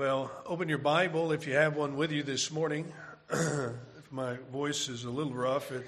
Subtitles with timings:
[0.00, 2.90] Well, open your Bible if you have one with you this morning.
[3.30, 5.86] if my voice is a little rough, it,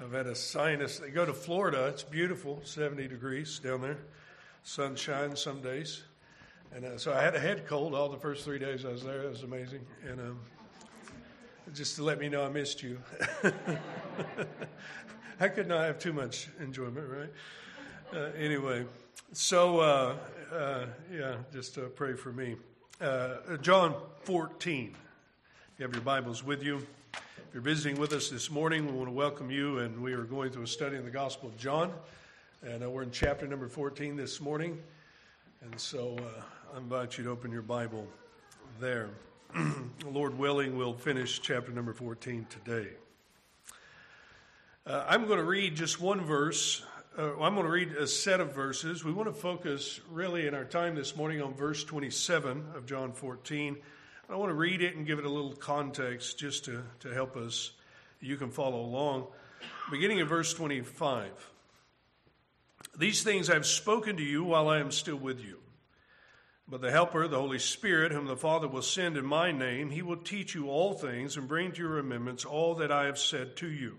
[0.00, 1.00] I've had a sinus.
[1.00, 1.88] They go to Florida.
[1.88, 3.98] It's beautiful, 70 degrees down there.
[4.62, 6.04] Sunshine some days.
[6.72, 9.02] And uh, so I had a head cold all the first three days I was
[9.02, 9.24] there.
[9.24, 9.84] It was amazing.
[10.08, 10.38] And um,
[11.74, 13.00] just to let me know I missed you.
[15.40, 17.32] I could not have too much enjoyment, right?
[18.14, 18.86] Uh, anyway,
[19.32, 20.16] so uh,
[20.54, 22.54] uh yeah, just uh, pray for me.
[23.02, 24.94] Uh, John 14.
[24.94, 28.92] If you have your Bibles with you, if you're visiting with us this morning, we
[28.92, 31.58] want to welcome you, and we are going through a study in the Gospel of
[31.58, 31.92] John.
[32.62, 34.78] And uh, we're in chapter number 14 this morning.
[35.62, 38.06] And so uh, I invite you to open your Bible
[38.78, 39.10] there.
[40.06, 42.90] Lord willing, we'll finish chapter number 14 today.
[44.86, 46.84] Uh, I'm going to read just one verse
[47.18, 49.04] uh, I'm going to read a set of verses.
[49.04, 53.12] We want to focus really in our time this morning on verse 27 of John
[53.12, 53.76] 14.
[54.30, 57.36] I want to read it and give it a little context just to, to help
[57.36, 57.72] us.
[58.20, 59.26] You can follow along.
[59.90, 61.30] Beginning in verse 25.
[62.96, 65.58] These things I've spoken to you while I am still with you.
[66.66, 70.00] But the Helper, the Holy Spirit, whom the Father will send in my name, he
[70.00, 73.56] will teach you all things and bring to your remembrance all that I have said
[73.56, 73.98] to you.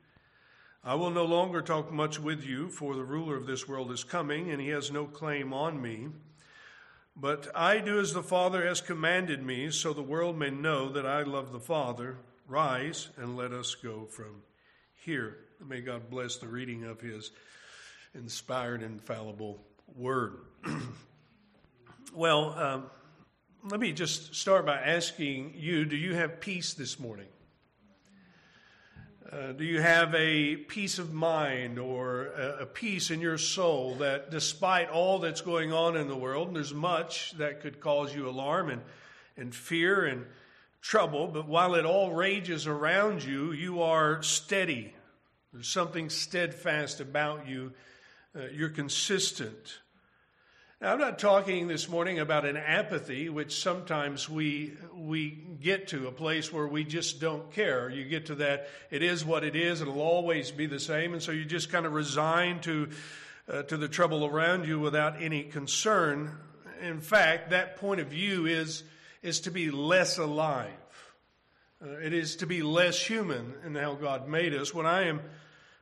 [0.83, 4.03] I will no longer talk much with you, for the ruler of this world is
[4.03, 6.07] coming, and he has no claim on me.
[7.15, 11.05] But I do as the Father has commanded me, so the world may know that
[11.05, 12.17] I love the Father.
[12.47, 14.41] Rise and let us go from
[14.95, 15.37] here.
[15.63, 17.29] May God bless the reading of his
[18.15, 19.61] inspired, infallible
[19.95, 20.39] word.
[22.15, 22.85] well, um,
[23.69, 27.27] let me just start by asking you do you have peace this morning?
[29.29, 33.95] Uh, do you have a peace of mind or a, a, peace in your soul
[33.95, 38.15] that despite all that's going on in the world, and there's much that could cause
[38.15, 38.81] you alarm and,
[39.37, 40.25] and fear and
[40.81, 44.93] trouble, but while it all rages around you, you are steady.
[45.53, 47.73] There's something steadfast about you.
[48.35, 49.79] Uh, you're consistent.
[50.81, 56.07] Now, I'm not talking this morning about an apathy, which sometimes we, we get to,
[56.07, 57.87] a place where we just don't care.
[57.91, 61.21] You get to that, it is what it is, it'll always be the same, and
[61.21, 62.89] so you just kind of resign to,
[63.47, 66.35] uh, to the trouble around you without any concern.
[66.81, 68.81] In fact, that point of view is,
[69.21, 70.71] is to be less alive.
[71.79, 74.73] Uh, it is to be less human in how God made us.
[74.73, 75.21] What I am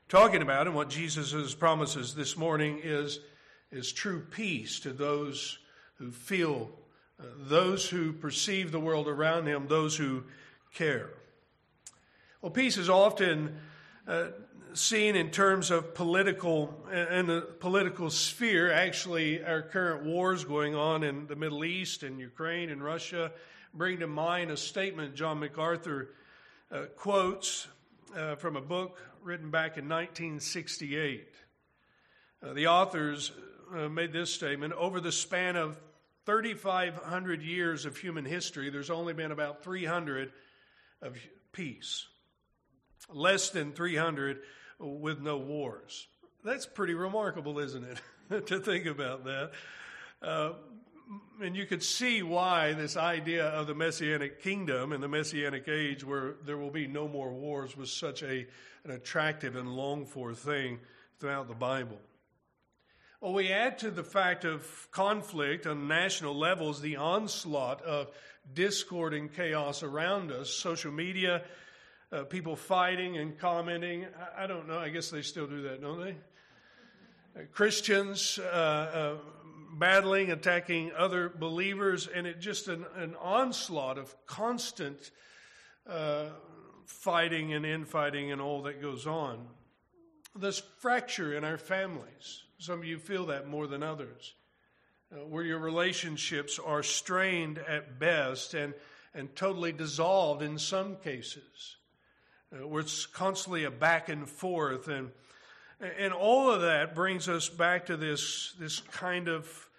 [0.09, 3.21] talking about and what Jesus' promises this morning is
[3.71, 5.59] is true peace to those
[5.95, 6.69] who feel,
[7.19, 10.23] uh, those who perceive the world around him, those who
[10.73, 11.09] care.
[12.41, 13.57] Well, peace is often
[14.07, 14.27] uh,
[14.73, 18.71] seen in terms of political, in the political sphere.
[18.71, 23.31] Actually, our current wars going on in the Middle East and Ukraine and Russia
[23.73, 26.09] bring to mind a statement John MacArthur
[26.71, 27.67] uh, quotes
[28.15, 31.27] uh, from a book written back in 1968.
[32.41, 33.31] Uh, the authors
[33.75, 35.79] uh, made this statement over the span of
[36.25, 40.31] 3,500 years of human history, there's only been about 300
[41.01, 41.17] of
[41.51, 42.05] peace,
[43.11, 44.39] less than 300
[44.79, 46.07] with no wars.
[46.43, 49.51] That's pretty remarkable, isn't it, to think about that?
[50.21, 50.51] Uh,
[51.41, 56.03] and you could see why this idea of the messianic kingdom and the messianic age,
[56.03, 58.45] where there will be no more wars, was such a,
[58.83, 60.79] an attractive and longed for thing
[61.19, 61.97] throughout the Bible.
[63.21, 68.09] Well, we add to the fact of conflict on national levels the onslaught of
[68.53, 71.43] discord and chaos around us, social media,
[72.13, 74.05] uh, people fighting and commenting.
[74.05, 74.79] I, I, don't know.
[74.79, 76.15] I guess they still do that, don't they?
[77.35, 79.15] Uh, Christians uh, uh
[79.77, 85.11] battling, attacking other believers, and it just an, an onslaught of constant
[85.89, 86.27] uh,
[86.85, 89.45] fighting and infighting and all that goes on.
[90.37, 94.33] This fracture in our families some of you feel that more than others,
[95.13, 98.73] uh, where your relationships are strained at best and,
[99.15, 101.77] and totally dissolved in some cases,
[102.53, 104.89] uh, where it's constantly a back and forth.
[104.89, 105.11] And,
[105.97, 109.69] and all of that brings us back to this, this kind of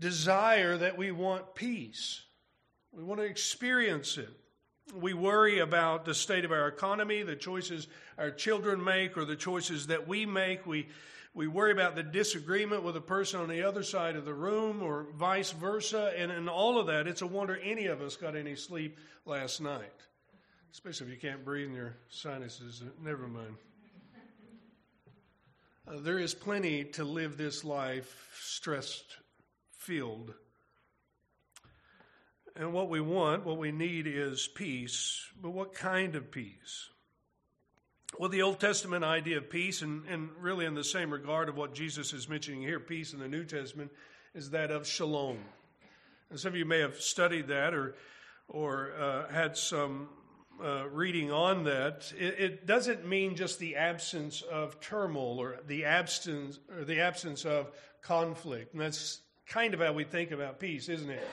[0.00, 2.22] desire that we want peace.
[2.90, 4.30] We want to experience it.
[4.98, 9.36] We worry about the state of our economy, the choices our children make, or the
[9.36, 10.66] choices that we make.
[10.66, 10.88] We,
[11.34, 14.82] we worry about the disagreement with a person on the other side of the room,
[14.82, 16.12] or vice versa.
[16.16, 19.60] And in all of that, it's a wonder any of us got any sleep last
[19.60, 19.92] night,
[20.72, 22.82] especially if you can't breathe in your sinuses.
[23.02, 23.56] Never mind.
[25.86, 29.16] Uh, there is plenty to live this life stressed
[29.70, 30.34] filled.
[32.56, 35.24] And what we want, what we need is peace.
[35.40, 36.88] But what kind of peace?
[38.16, 41.56] Well, the Old Testament idea of peace, and, and really in the same regard of
[41.56, 43.92] what Jesus is mentioning here, peace in the New Testament,
[44.34, 45.38] is that of shalom.
[46.30, 47.94] And some of you may have studied that or,
[48.48, 50.08] or uh, had some
[50.62, 52.12] uh, reading on that.
[52.18, 57.44] It, it, doesn't mean just the absence of turmoil or the absence, or the absence
[57.44, 57.70] of
[58.02, 58.72] conflict.
[58.72, 61.26] And that's kind of how we think about peace, isn't it?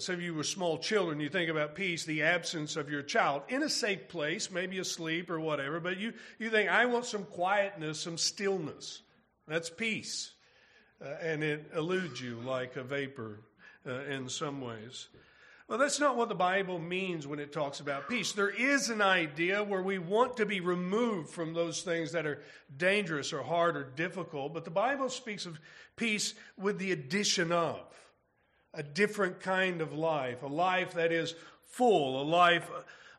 [0.00, 3.42] Some of you were small children, you think about peace, the absence of your child
[3.48, 7.24] in a safe place, maybe asleep or whatever, but you, you think, I want some
[7.24, 9.02] quietness, some stillness.
[9.48, 10.32] That's peace.
[11.04, 13.40] Uh, and it eludes you like a vapor
[13.86, 15.08] uh, in some ways.
[15.68, 18.32] Well, that's not what the Bible means when it talks about peace.
[18.32, 22.42] There is an idea where we want to be removed from those things that are
[22.76, 25.58] dangerous or hard or difficult, but the Bible speaks of
[25.96, 27.80] peace with the addition of
[28.74, 32.70] a different kind of life, a life that is full, a life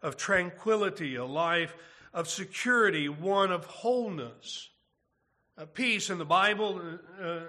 [0.02, 1.76] of tranquility, a life
[2.14, 4.70] of security, one of wholeness.
[5.58, 6.82] A peace in the Bible,
[7.22, 7.40] uh,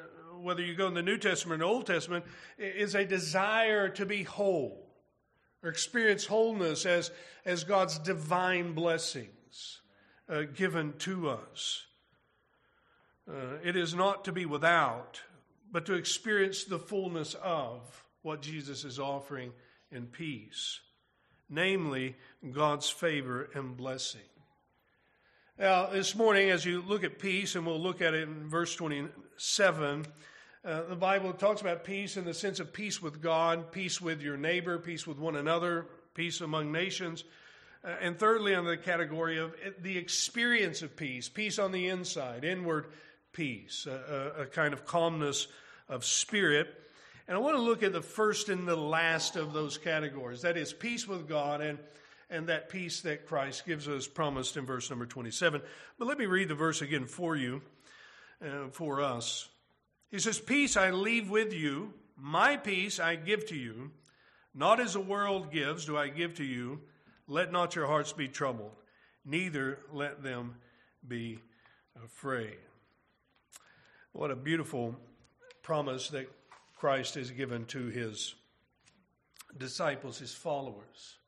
[0.40, 2.24] whether you go in the New Testament or Old Testament,
[2.58, 4.84] is a desire to be whole
[5.62, 7.10] or experience wholeness as,
[7.46, 9.80] as God's divine blessings
[10.28, 11.86] uh, given to us.
[13.28, 15.22] Uh, it is not to be without,
[15.74, 19.52] but to experience the fullness of what Jesus is offering
[19.90, 20.78] in peace,
[21.50, 22.14] namely
[22.52, 24.20] God's favor and blessing.
[25.58, 28.76] Now, this morning, as you look at peace, and we'll look at it in verse
[28.76, 30.06] 27,
[30.64, 34.22] uh, the Bible talks about peace in the sense of peace with God, peace with
[34.22, 37.24] your neighbor, peace with one another, peace among nations.
[37.84, 42.44] Uh, and thirdly, under the category of the experience of peace, peace on the inside,
[42.44, 42.86] inward
[43.32, 45.48] peace, a, a kind of calmness
[45.88, 46.68] of spirit.
[47.26, 50.42] And I want to look at the first and the last of those categories.
[50.42, 51.78] That is peace with God and,
[52.28, 55.62] and that peace that Christ gives us promised in verse number 27.
[55.98, 57.62] But let me read the verse again for you,
[58.44, 59.48] uh, for us.
[60.10, 63.90] He says, Peace I leave with you, my peace I give to you.
[64.54, 66.80] Not as the world gives do I give to you.
[67.26, 68.72] Let not your hearts be troubled,
[69.24, 70.56] neither let them
[71.06, 71.38] be
[72.04, 72.58] afraid.
[74.12, 74.94] What a beautiful
[75.64, 76.30] promise that
[76.76, 78.34] Christ has given to his
[79.58, 81.18] disciples, his followers.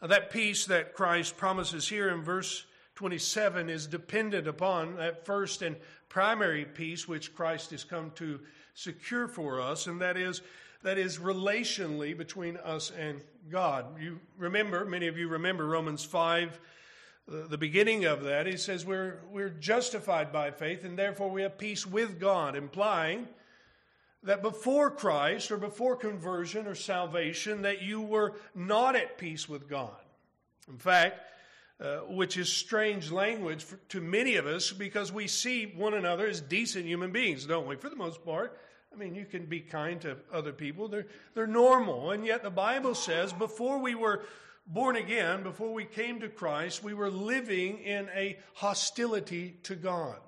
[0.00, 2.64] Now, that peace that Christ promises here in verse
[2.94, 5.76] 27 is dependent upon that first and
[6.08, 8.40] primary peace which Christ has come to
[8.74, 10.40] secure for us, and that is
[10.82, 13.20] that is relationally between us and
[13.50, 14.00] God.
[14.00, 16.58] You remember, many of you remember Romans 5,
[17.28, 18.46] the beginning of that.
[18.46, 23.28] He says we're, we're justified by faith, and therefore we have peace with God, implying
[24.22, 29.68] that before Christ or before conversion or salvation that you were not at peace with
[29.68, 29.96] God.
[30.68, 31.20] In fact,
[31.80, 36.26] uh, which is strange language for, to many of us because we see one another
[36.26, 37.76] as decent human beings, don't we?
[37.76, 38.58] For the most part.
[38.92, 40.88] I mean, you can be kind to other people.
[40.88, 42.10] They're, they're normal.
[42.10, 44.22] And yet the Bible says before we were
[44.66, 50.18] born again, before we came to Christ, we were living in a hostility to God.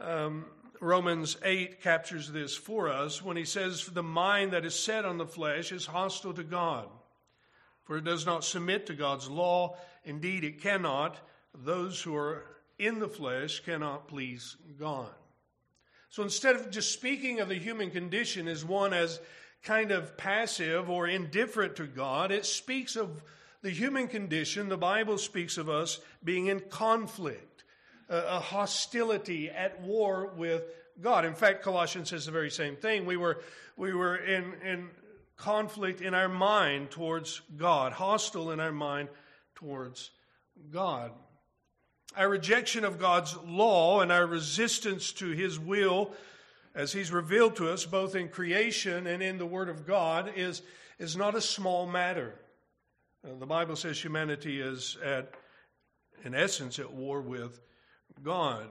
[0.00, 0.46] Um,
[0.80, 5.18] Romans 8 captures this for us when he says, The mind that is set on
[5.18, 6.88] the flesh is hostile to God,
[7.84, 9.76] for it does not submit to God's law.
[10.04, 11.16] Indeed, it cannot.
[11.54, 12.44] Those who are
[12.78, 15.08] in the flesh cannot please God.
[16.10, 19.20] So instead of just speaking of the human condition as one as
[19.62, 23.22] kind of passive or indifferent to God, it speaks of
[23.62, 24.68] the human condition.
[24.68, 27.53] The Bible speaks of us being in conflict
[28.08, 30.64] a hostility at war with
[31.00, 31.24] God.
[31.24, 33.06] In fact, Colossians says the very same thing.
[33.06, 33.40] We were,
[33.76, 34.90] we were in, in
[35.36, 39.08] conflict in our mind towards God, hostile in our mind
[39.54, 40.10] towards
[40.70, 41.12] God.
[42.16, 46.12] Our rejection of God's law and our resistance to His will,
[46.74, 50.62] as He's revealed to us both in creation and in the Word of God, is,
[50.98, 52.34] is not a small matter.
[53.24, 55.34] Uh, the Bible says humanity is at,
[56.24, 57.60] in essence, at war with
[58.22, 58.66] God.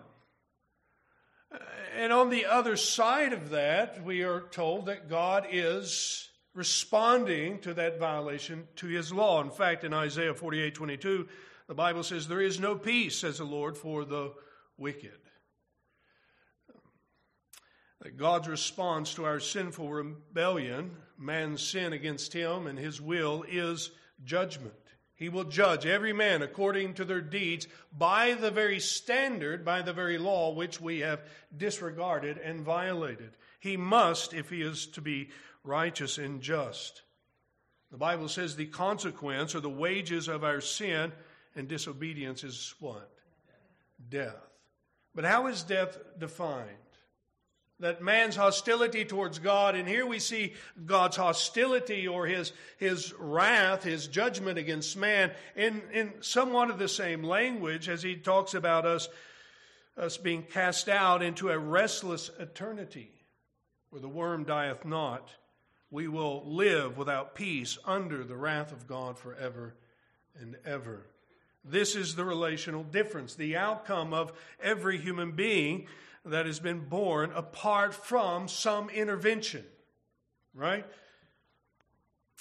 [1.95, 7.73] And on the other side of that, we are told that God is responding to
[7.75, 9.41] that violation to his law.
[9.41, 11.27] In fact, in Isaiah 48 22,
[11.67, 14.33] the Bible says, There is no peace, says the Lord, for the
[14.77, 15.11] wicked.
[18.01, 23.91] That God's response to our sinful rebellion, man's sin against him and his will, is
[24.25, 24.73] judgment.
[25.15, 29.93] He will judge every man according to their deeds by the very standard, by the
[29.93, 31.21] very law which we have
[31.55, 33.31] disregarded and violated.
[33.59, 35.29] He must if he is to be
[35.63, 37.03] righteous and just.
[37.91, 41.11] The Bible says the consequence or the wages of our sin
[41.55, 43.09] and disobedience is what?
[44.09, 44.35] Death.
[45.13, 46.69] But how is death defined?
[47.83, 50.53] That man's hostility towards God, and here we see
[50.85, 56.87] God's hostility or his, his wrath, his judgment against man in, in somewhat of the
[56.87, 59.09] same language as he talks about us,
[59.97, 63.11] us being cast out into a restless eternity
[63.89, 65.31] where the worm dieth not.
[65.91, 69.75] We will live without peace under the wrath of God forever
[70.39, 71.05] and ever.
[71.65, 75.87] This is the relational difference, the outcome of every human being
[76.25, 79.65] that has been born apart from some intervention,
[80.53, 80.85] right?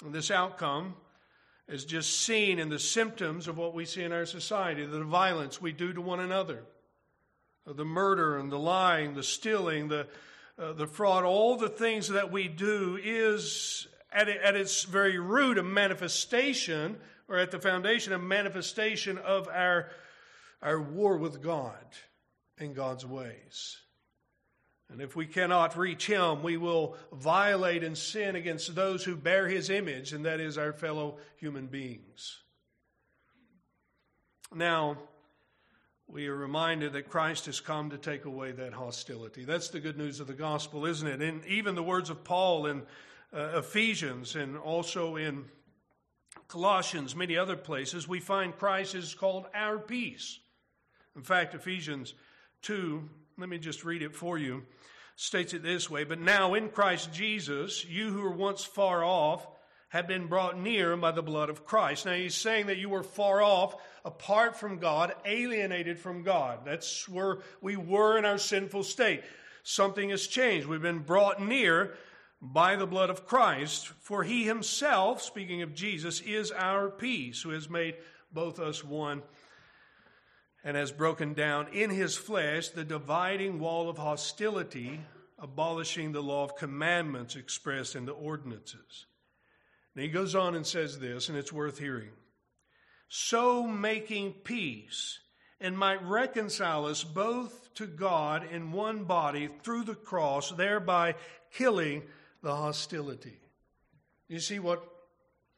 [0.04, 0.94] And this outcome
[1.68, 5.60] is just seen in the symptoms of what we see in our society the violence
[5.60, 6.62] we do to one another,
[7.66, 10.06] the murder and the lying, the stealing, the,
[10.58, 15.58] uh, the fraud, all the things that we do is at, at its very root
[15.58, 16.96] a manifestation
[17.28, 19.90] or at the foundation, a manifestation of our,
[20.60, 21.84] our war with God
[22.58, 23.78] and God's ways.
[24.90, 29.48] And if we cannot reach Him, we will violate and sin against those who bear
[29.48, 32.42] His image, and that is our fellow human beings.
[34.54, 34.98] Now,
[36.06, 39.46] we are reminded that Christ has come to take away that hostility.
[39.46, 41.22] That's the good news of the gospel, isn't it?
[41.22, 42.82] And even the words of Paul in
[43.32, 45.46] uh, Ephesians and also in
[46.48, 50.38] Colossians, many other places, we find Christ is called our peace.
[51.16, 52.12] In fact, Ephesians
[52.62, 54.62] 2, let me just read it for you,
[55.16, 59.46] states it this way But now in Christ Jesus, you who were once far off
[59.88, 62.06] have been brought near by the blood of Christ.
[62.06, 63.76] Now he's saying that you were far off,
[64.06, 66.60] apart from God, alienated from God.
[66.64, 69.22] That's where we were in our sinful state.
[69.64, 70.66] Something has changed.
[70.66, 71.94] We've been brought near
[72.40, 77.50] by the blood of Christ, for he himself, speaking of Jesus, is our peace, who
[77.50, 77.96] has made
[78.32, 79.22] both us one
[80.64, 85.00] and has broken down in his flesh the dividing wall of hostility,
[85.38, 89.06] abolishing the law of commandments expressed in the ordinances.
[89.94, 92.12] And he goes on and says this, and it's worth hearing.
[93.08, 95.18] So making peace,
[95.60, 101.14] and might reconcile us both to God in one body through the cross, thereby
[101.52, 102.02] killing
[102.42, 103.38] the hostility.
[104.28, 104.82] You see what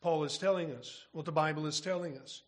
[0.02, 2.42] Paul is telling us, what the Bible is telling us.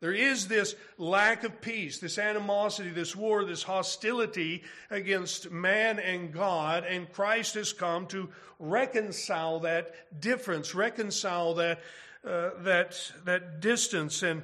[0.00, 6.32] There is this lack of peace, this animosity, this war, this hostility against man and
[6.32, 11.80] God, and Christ has come to reconcile that difference, reconcile that,
[12.26, 14.42] uh, that, that distance and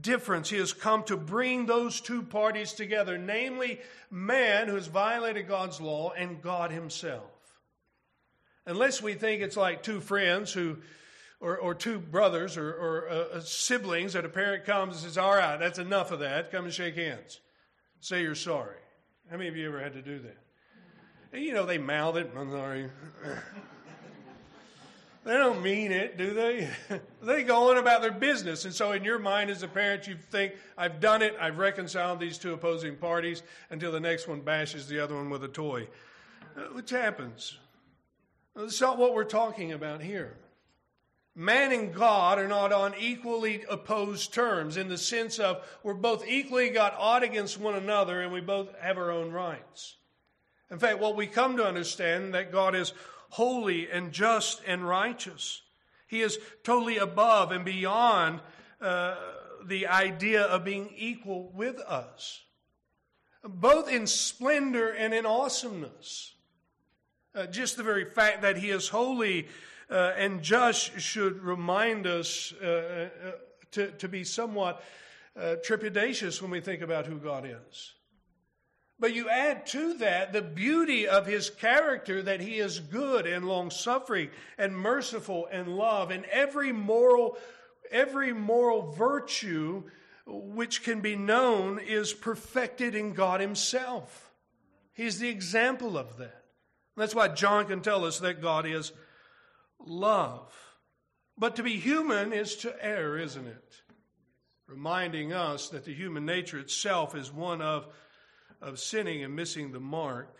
[0.00, 0.48] difference.
[0.48, 5.80] He has come to bring those two parties together, namely man who has violated God's
[5.80, 7.30] law and God Himself.
[8.66, 10.78] Unless we think it's like two friends who,
[11.40, 15.34] or, or two brothers or, or uh, siblings that a parent comes and says, All
[15.34, 16.52] right, that's enough of that.
[16.52, 17.40] Come and shake hands.
[18.00, 18.76] Say you're sorry.
[19.30, 20.36] How many of you ever had to do that?
[21.32, 22.90] And, you know, they mouth it, I'm sorry.
[25.24, 26.68] they don't mean it, do they?
[27.22, 28.64] they go on about their business.
[28.64, 32.18] And so, in your mind as a parent, you think, I've done it, I've reconciled
[32.18, 35.88] these two opposing parties until the next one bashes the other one with a toy.
[36.56, 37.58] Uh, which happens.
[38.56, 40.36] That's not what we're talking about here.
[41.34, 46.26] Man and God are not on equally opposed terms in the sense of we're both
[46.26, 49.96] equally got odd against one another and we both have our own rights.
[50.70, 52.92] In fact, what we come to understand that God is
[53.30, 55.62] holy and just and righteous.
[56.06, 58.40] He is totally above and beyond
[58.80, 59.16] uh,
[59.64, 62.42] the idea of being equal with us,
[63.44, 66.34] both in splendor and in awesomeness.
[67.32, 69.46] Uh, just the very fact that he is holy
[69.90, 73.30] uh, and just should remind us uh, uh
[73.72, 74.82] to, to be somewhat
[75.36, 77.94] uh, trepidatious when we think about who God is.
[78.98, 83.46] But you add to that the beauty of his character that he is good and
[83.46, 84.28] long suffering
[84.58, 87.38] and merciful and love and every moral
[87.90, 89.82] every moral virtue
[90.26, 94.30] which can be known is perfected in God himself.
[94.92, 96.44] He's the example of that.
[96.96, 98.92] That's why John can tell us that God is
[99.86, 100.52] love.
[101.38, 103.82] But to be human is to err, isn't it?
[104.66, 107.86] Reminding us that the human nature itself is one of,
[108.60, 110.36] of sinning and missing the mark.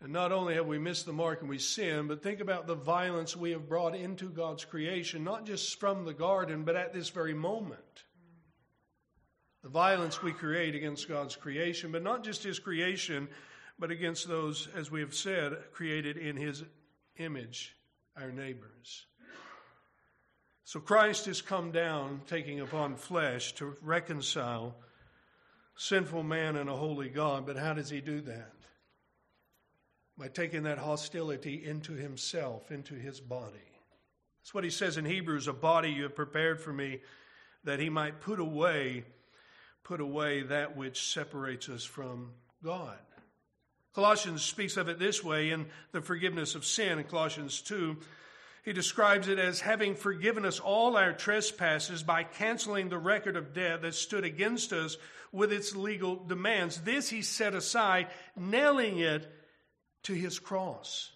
[0.00, 2.76] And not only have we missed the mark and we sin, but think about the
[2.76, 7.10] violence we have brought into God's creation, not just from the garden, but at this
[7.10, 8.04] very moment.
[9.64, 13.28] The violence we create against God's creation, but not just His creation,
[13.76, 16.62] but against those, as we have said, created in His
[17.16, 17.74] image,
[18.20, 19.06] our neighbors.
[20.64, 24.76] So Christ has come down, taking upon flesh, to reconcile
[25.76, 27.46] sinful man and a holy God.
[27.46, 28.52] But how does He do that?
[30.18, 33.54] by taking that hostility into himself, into his body.
[34.40, 37.00] That's what he says in Hebrews a body you have prepared for me
[37.64, 39.04] that he might put away
[39.84, 42.32] put away that which separates us from
[42.62, 42.98] God.
[43.94, 47.96] Colossians speaks of it this way in the forgiveness of sin in Colossians 2.
[48.64, 53.54] He describes it as having forgiven us all our trespasses by canceling the record of
[53.54, 54.98] debt that stood against us
[55.32, 56.82] with its legal demands.
[56.82, 59.30] This he set aside, nailing it
[60.04, 61.12] to his cross.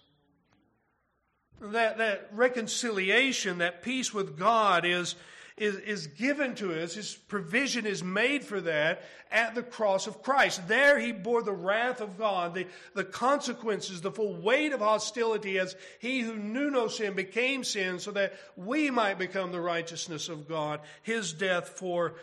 [1.61, 5.15] That, that reconciliation, that peace with God is,
[5.57, 6.95] is, is given to us.
[6.95, 10.67] His provision is made for that at the cross of Christ.
[10.67, 15.59] There he bore the wrath of God, the, the consequences, the full weight of hostility
[15.59, 20.29] as he who knew no sin became sin so that we might become the righteousness
[20.29, 20.79] of God.
[21.03, 22.15] His death for,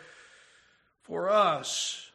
[1.03, 2.07] for us.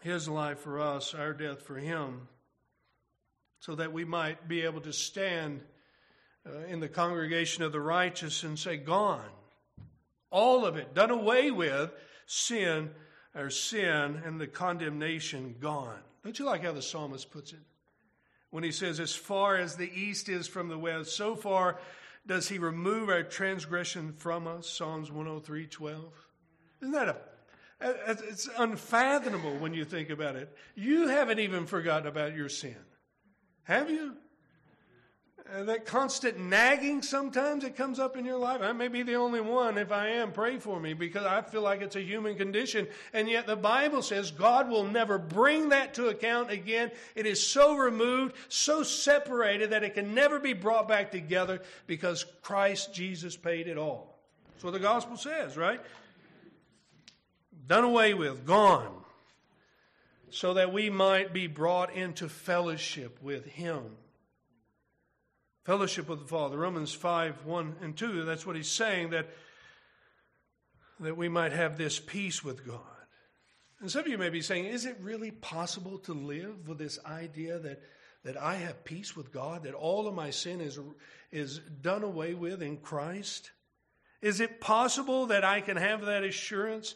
[0.00, 2.26] his life for us, our death for him,
[3.60, 5.60] so that we might be able to stand
[6.46, 9.28] Uh, in the congregation of the righteous and say, Gone.
[10.30, 11.90] All of it, done away with,
[12.26, 12.90] sin,
[13.34, 15.98] or sin, and the condemnation gone.
[16.24, 17.58] Don't you like how the psalmist puts it?
[18.50, 21.78] When he says, As far as the east is from the west, so far
[22.26, 24.68] does he remove our transgression from us.
[24.68, 26.04] Psalms 103 12.
[26.80, 27.16] Isn't that a
[27.80, 30.54] it's unfathomable when you think about it.
[30.74, 32.76] You haven't even forgotten about your sin.
[33.64, 34.16] Have you?
[35.52, 38.60] That constant nagging sometimes that comes up in your life.
[38.62, 39.78] I may be the only one.
[39.78, 42.86] If I am, pray for me because I feel like it's a human condition.
[43.12, 46.92] And yet the Bible says God will never bring that to account again.
[47.14, 52.24] It is so removed, so separated that it can never be brought back together because
[52.42, 54.18] Christ Jesus paid it all.
[54.52, 55.80] That's what the gospel says, right?
[57.70, 58.92] done away with, gone,
[60.28, 63.84] so that we might be brought into fellowship with Him.
[65.64, 66.58] Fellowship with the Father.
[66.58, 69.28] Romans 5 1 and 2, that's what he's saying, that,
[71.00, 72.80] that we might have this peace with God.
[73.80, 76.98] And some of you may be saying, is it really possible to live with this
[77.04, 77.82] idea that,
[78.24, 80.78] that I have peace with God, that all of my sin is,
[81.32, 83.50] is done away with in Christ?
[84.20, 86.94] Is it possible that I can have that assurance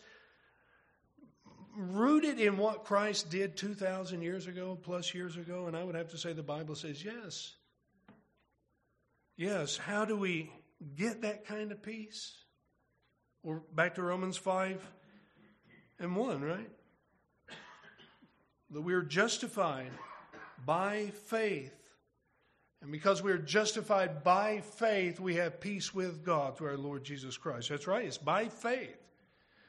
[1.77, 5.67] rooted in what Christ did 2,000 years ago, plus years ago?
[5.67, 7.55] And I would have to say the Bible says yes.
[9.37, 9.77] Yes.
[9.77, 10.51] How do we
[10.97, 12.33] get that kind of peace?
[13.43, 14.87] Or back to Romans 5
[15.99, 16.71] and 1, right?
[18.71, 19.91] That we are justified
[20.65, 21.75] by faith.
[22.81, 27.05] And because we are justified by faith, we have peace with God through our Lord
[27.05, 27.71] Jesus Christ.
[27.71, 28.97] That's right, it's by faith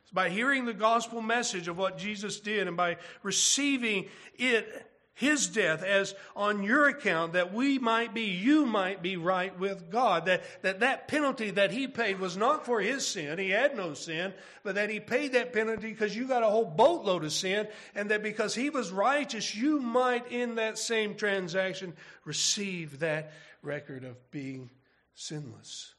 [0.04, 4.67] It's by hearing the gospel message of what Jesus did and by receiving it,
[5.15, 9.89] his death, as on your account, that we might be, you might be right with
[9.89, 10.25] God.
[10.25, 13.39] That, that that penalty that he paid was not for his sin.
[13.39, 16.65] He had no sin, but that he paid that penalty because you got a whole
[16.65, 21.93] boatload of sin, and that because he was righteous, you might, in that same transaction,
[22.25, 24.69] receive that record of being
[25.13, 25.95] sinless.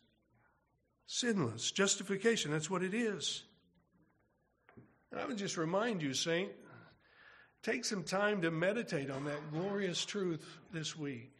[1.07, 1.72] Sinless.
[1.72, 3.44] Justification, that's what it is.
[5.11, 6.50] And I would just remind you, Saint,
[7.66, 10.40] take some time to meditate on that glorious truth
[10.72, 11.33] this week.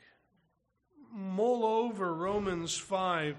[1.12, 3.37] Mull over Romans 5.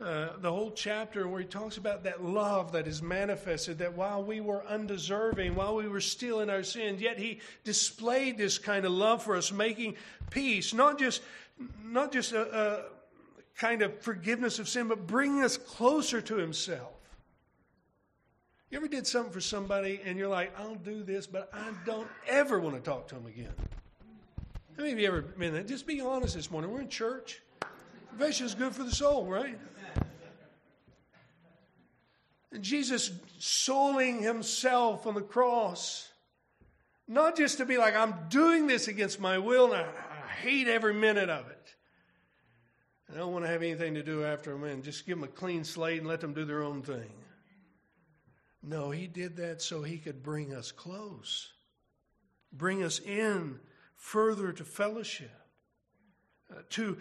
[0.00, 4.20] Uh, the whole chapter where he talks about that love that is manifested, that while
[4.20, 8.84] we were undeserving, while we were still in our sins, yet he displayed this kind
[8.84, 9.94] of love for us, making
[10.30, 11.22] peace, not just,
[11.84, 12.84] not just a, a
[13.56, 16.97] kind of forgiveness of sin, but bringing us closer to himself.
[18.70, 22.08] You ever did something for somebody and you're like, I'll do this, but I don't
[22.26, 23.54] ever want to talk to them again?
[24.76, 25.62] How many of you ever been there?
[25.62, 26.70] Just be honest this morning.
[26.70, 27.40] We're in church.
[28.10, 29.58] Confession is good for the soul, right?
[32.52, 36.10] And Jesus souling himself on the cross,
[37.06, 40.68] Not just to be like, I'm doing this against my will and I, I hate
[40.68, 41.74] every minute of it.
[43.10, 45.32] I don't want to have anything to do after them and just give them a
[45.32, 47.10] clean slate and let them do their own thing.
[48.68, 51.52] No, he did that so he could bring us close,
[52.52, 53.60] bring us in
[53.96, 55.30] further to fellowship,
[56.52, 56.98] uh, to,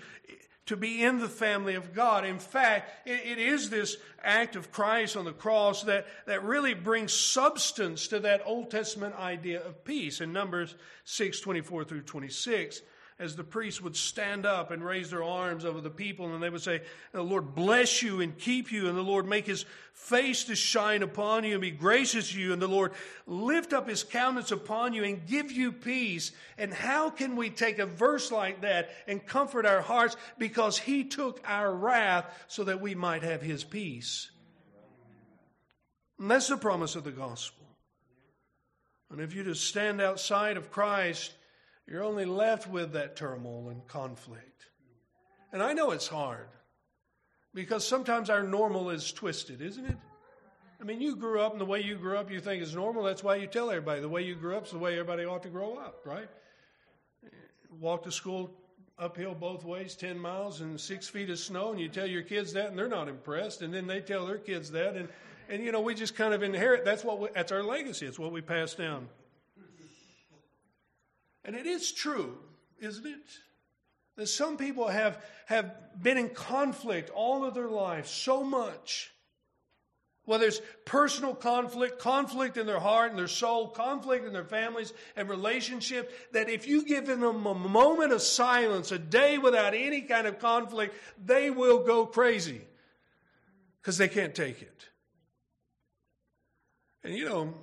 [0.68, 2.24] to be in the family of God.
[2.24, 6.74] In fact, it, it is this act of Christ on the cross that, that really
[6.74, 10.22] brings substance to that Old Testament idea of peace.
[10.22, 12.82] In Numbers 6 24 through 26,
[13.20, 16.52] as the priests would stand up and raise their arms over the people and they
[16.52, 16.82] would say,
[17.14, 21.02] The Lord bless you and keep you, and the Lord make his face to shine
[21.02, 22.94] upon you and be gracious to you, and the Lord
[23.26, 26.32] lift up his countenance upon you and give you peace.
[26.60, 30.16] And how can we take a verse like that and comfort our hearts?
[30.38, 34.30] Because he took our wrath so that we might have his peace.
[36.20, 37.66] And that's the promise of the gospel.
[39.10, 41.34] And if you just stand outside of Christ,
[41.88, 44.66] you're only left with that turmoil and conflict.
[45.54, 46.50] And I know it's hard
[47.54, 49.98] because sometimes our normal is twisted, isn't it?
[50.80, 53.04] I mean, you grew up and the way you grew up you think is normal.
[53.04, 55.44] That's why you tell everybody the way you grew up is the way everybody ought
[55.44, 56.30] to grow up, right?
[57.80, 58.52] Walk to school
[59.00, 62.54] uphill both ways, 10 miles and six feet of snow, and you tell your kids
[62.54, 64.96] that and they're not impressed, and then they tell their kids that.
[64.96, 65.08] And,
[65.50, 66.84] and you know, we just kind of inherit.
[66.84, 68.06] That's what we, that's our legacy.
[68.06, 69.08] It's what we pass down.
[71.48, 72.38] And it is true,
[72.80, 73.40] isn't it?
[74.18, 79.12] That some people have, have been in conflict all of their life so much.
[80.26, 84.92] Whether it's personal conflict, conflict in their heart and their soul, conflict in their families
[85.16, 90.02] and relationship, that if you give them a moment of silence, a day without any
[90.02, 92.60] kind of conflict, they will go crazy
[93.82, 94.86] because they can't take it.
[97.06, 97.54] And you know,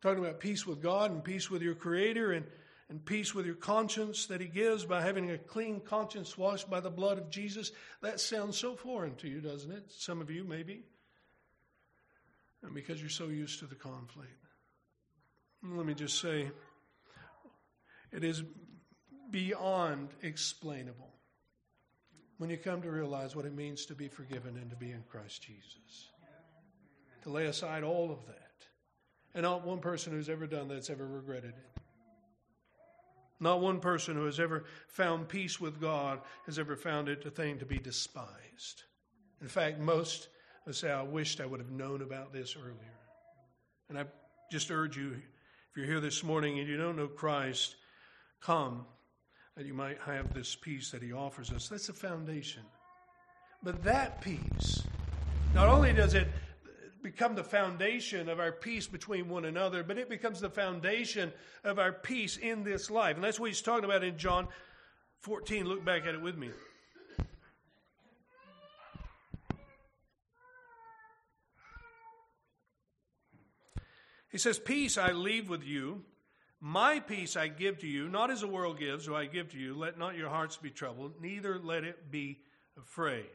[0.00, 2.46] talking about peace with God and peace with your Creator and
[2.90, 6.80] and peace with your conscience that He gives by having a clean conscience washed by
[6.80, 7.70] the blood of Jesus.
[8.02, 9.84] That sounds so foreign to you, doesn't it?
[9.88, 10.82] Some of you, maybe.
[12.62, 14.44] And because you're so used to the conflict.
[15.62, 16.50] Let me just say,
[18.10, 18.42] it is
[19.30, 21.14] beyond explainable
[22.38, 25.04] when you come to realize what it means to be forgiven and to be in
[25.08, 26.10] Christ Jesus.
[27.22, 28.50] To lay aside all of that.
[29.32, 31.79] And not one person who's ever done that's ever regretted it.
[33.40, 37.30] Not one person who has ever found peace with God has ever found it a
[37.30, 38.84] thing to be despised.
[39.40, 40.28] In fact, most
[40.66, 42.76] would say, I wished I would have known about this earlier.
[43.88, 44.04] And I
[44.52, 47.76] just urge you, if you're here this morning and you don't know Christ,
[48.40, 48.84] come
[49.56, 51.68] that you might have this peace that He offers us.
[51.68, 52.62] That's the foundation.
[53.62, 54.82] But that peace,
[55.54, 56.28] not only does it
[57.10, 61.32] become the foundation of our peace between one another, but it becomes the foundation
[61.64, 63.16] of our peace in this life.
[63.16, 64.46] And that's what he's talking about in John
[65.22, 65.66] 14.
[65.66, 66.50] Look back at it with me.
[74.30, 76.04] He says, Peace I leave with you,
[76.60, 79.58] my peace I give to you, not as the world gives, do I give to
[79.58, 79.76] you.
[79.76, 82.38] Let not your hearts be troubled, neither let it be
[82.78, 83.26] afraid.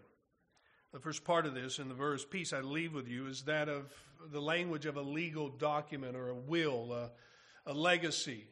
[0.95, 3.67] The first part of this in the verse, peace I leave with you, is that
[3.67, 3.93] of
[4.31, 7.11] the language of a legal document or a will, a,
[7.69, 8.45] a legacy.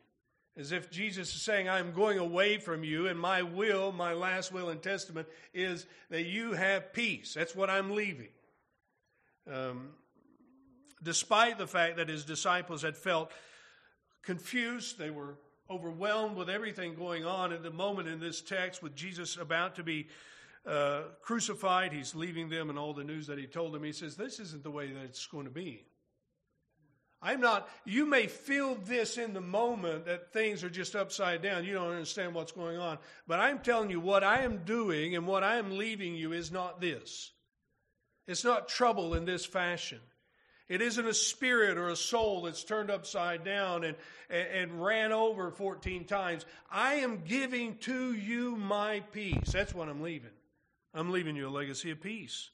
[0.57, 4.51] As if Jesus is saying, I'm going away from you, and my will, my last
[4.51, 7.33] will and testament, is that you have peace.
[7.33, 8.27] That's what I'm leaving.
[9.49, 9.91] Um,
[11.01, 13.31] despite the fact that his disciples had felt
[14.21, 15.35] confused, they were
[15.69, 19.83] overwhelmed with everything going on at the moment in this text, with Jesus about to
[19.83, 20.07] be
[20.65, 21.93] uh, crucified.
[21.93, 23.83] He's leaving them and all the news that he told them.
[23.83, 25.85] He says, This isn't the way that it's going to be.
[27.23, 31.63] I'm not, you may feel this in the moment that things are just upside down.
[31.63, 32.97] You don't understand what's going on.
[33.27, 36.51] But I'm telling you, what I am doing and what I am leaving you is
[36.51, 37.31] not this.
[38.27, 39.99] It's not trouble in this fashion.
[40.67, 43.95] It isn't a spirit or a soul that's turned upside down and,
[44.29, 46.45] and, and, ran over 14 times.
[46.71, 49.51] I am giving to you my peace.
[49.51, 50.31] That's what I'm leaving.
[50.93, 52.49] I'm leaving you a legacy of peace.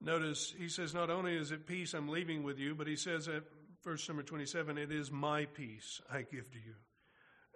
[0.00, 3.26] Notice he says, Not only is it peace I'm leaving with you, but he says
[3.28, 3.44] at
[3.82, 6.74] verse number 27, It is my peace I give to you.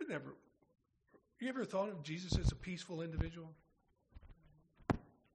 [0.08, 0.34] Never,
[1.40, 3.50] you ever thought of Jesus as a peaceful individual?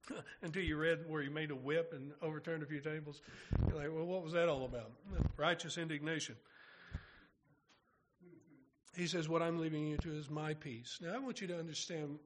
[0.41, 3.21] Until you read where he made a whip and overturned a few tables.
[3.67, 4.91] You're like, well, what was that all about?
[5.38, 6.36] Righteous indignation.
[8.95, 10.99] He says, What I'm leaving you to is my peace.
[11.01, 12.19] Now, I want you to understand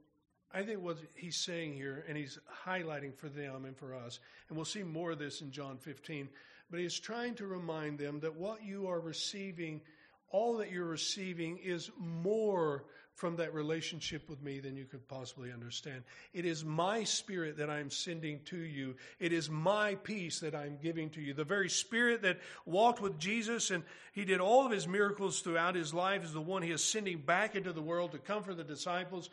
[0.54, 4.58] I think what he's saying here, and he's highlighting for them and for us, and
[4.58, 6.30] we'll see more of this in John 15,
[6.72, 9.82] but he's trying to remind them that what you are receiving,
[10.30, 12.86] all that you're receiving, is more
[13.18, 16.04] from that relationship with me than you could possibly understand.
[16.36, 18.96] It is my spirit that I'm sending to you.
[19.20, 21.34] It is my peace that I'm giving to you.
[21.34, 25.74] The very spirit that walked with Jesus and he did all of his miracles throughout
[25.74, 28.64] his life is the one he is sending back into the world to comfort the
[28.64, 29.32] disciples.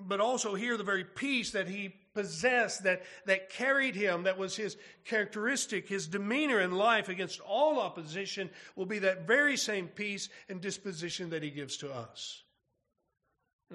[0.00, 4.56] But also here, the very peace that he possessed, that, that carried him, that was
[4.56, 10.30] his characteristic, his demeanor in life against all opposition, will be that very same peace
[10.48, 12.42] and disposition that he gives to us.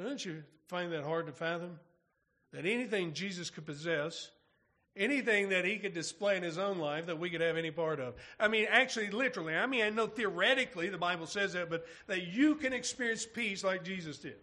[0.01, 1.79] Don't you find that hard to fathom?
[2.51, 4.29] That anything Jesus could possess,
[4.95, 7.99] anything that he could display in his own life that we could have any part
[7.99, 8.15] of.
[8.39, 9.55] I mean, actually, literally.
[9.55, 13.63] I mean, I know theoretically the Bible says that, but that you can experience peace
[13.63, 14.37] like Jesus did.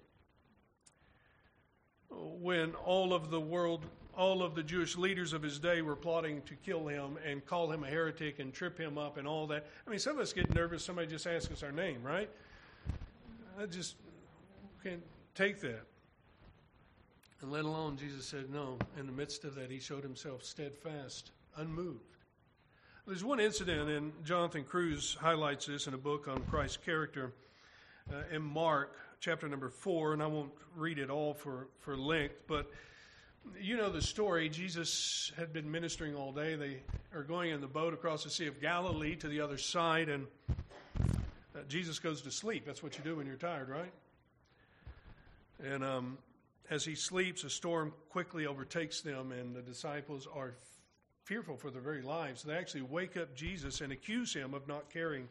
[2.11, 3.87] When all of the world,
[4.17, 7.71] all of the Jewish leaders of his day were plotting to kill him and call
[7.71, 9.67] him a heretic and trip him up and all that.
[9.87, 10.85] I mean, some of us get nervous.
[10.85, 12.29] Somebody just asks us our name, right?
[13.59, 13.97] I just
[14.83, 15.03] can't
[15.35, 15.83] take that.
[17.40, 18.79] And let alone, Jesus said, no.
[18.99, 22.01] In the midst of that, he showed himself steadfast, unmoved.
[23.07, 27.33] There's one incident, and Jonathan Cruz highlights this in a book on Christ's character
[28.12, 32.42] uh, in Mark chapter number four, and I won't read it all for, for length,
[32.47, 32.71] but
[33.61, 34.49] you know the story.
[34.49, 36.55] Jesus had been ministering all day.
[36.55, 36.79] They
[37.14, 40.27] are going in the boat across the Sea of Galilee to the other side, and
[40.49, 42.64] uh, Jesus goes to sleep.
[42.64, 43.92] That's what you do when you're tired, right?
[45.61, 46.19] And um,
[46.71, 50.55] as he sleeps, a storm quickly overtakes them, and the disciples are
[51.25, 52.43] fearful for their very lives.
[52.43, 55.29] They actually wake up Jesus and accuse him of not caring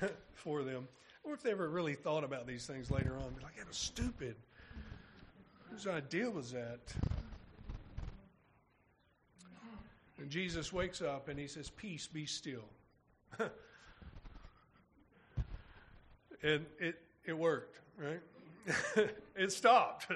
[0.34, 0.88] for them.
[1.24, 3.76] Or if they ever really thought about these things later on, be like, that was
[3.76, 4.36] stupid.
[5.70, 6.80] Whose idea was that?
[10.18, 12.64] And Jesus wakes up and he says, Peace, be still.
[13.38, 13.50] and
[16.78, 18.20] it, it worked, right?
[19.36, 20.06] it stopped.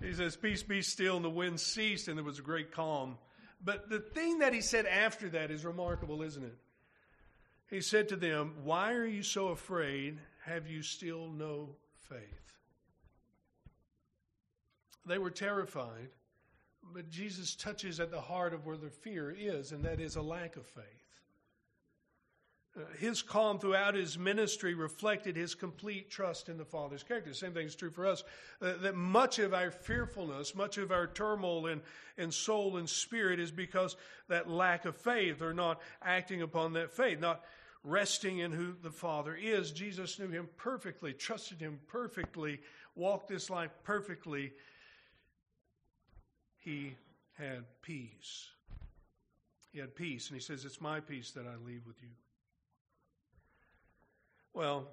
[0.00, 3.18] He says, Peace be still, and the wind ceased, and there was a great calm.
[3.62, 6.56] But the thing that he said after that is remarkable, isn't it?
[7.68, 10.18] He said to them, Why are you so afraid?
[10.44, 11.76] Have you still no
[12.08, 12.54] faith?
[15.06, 16.08] They were terrified,
[16.94, 20.22] but Jesus touches at the heart of where their fear is, and that is a
[20.22, 20.99] lack of faith.
[22.76, 27.30] Uh, his calm throughout his ministry reflected his complete trust in the Father's character.
[27.30, 28.22] The same thing is true for us.
[28.62, 31.80] Uh, that much of our fearfulness, much of our turmoil in,
[32.16, 33.96] in soul and spirit is because
[34.28, 37.42] that lack of faith or not acting upon that faith, not
[37.82, 39.72] resting in who the Father is.
[39.72, 42.60] Jesus knew him perfectly, trusted him perfectly,
[42.94, 44.52] walked this life perfectly.
[46.58, 46.94] He
[47.36, 48.46] had peace.
[49.72, 52.10] He had peace, and he says, It's my peace that I leave with you.
[54.52, 54.88] Well,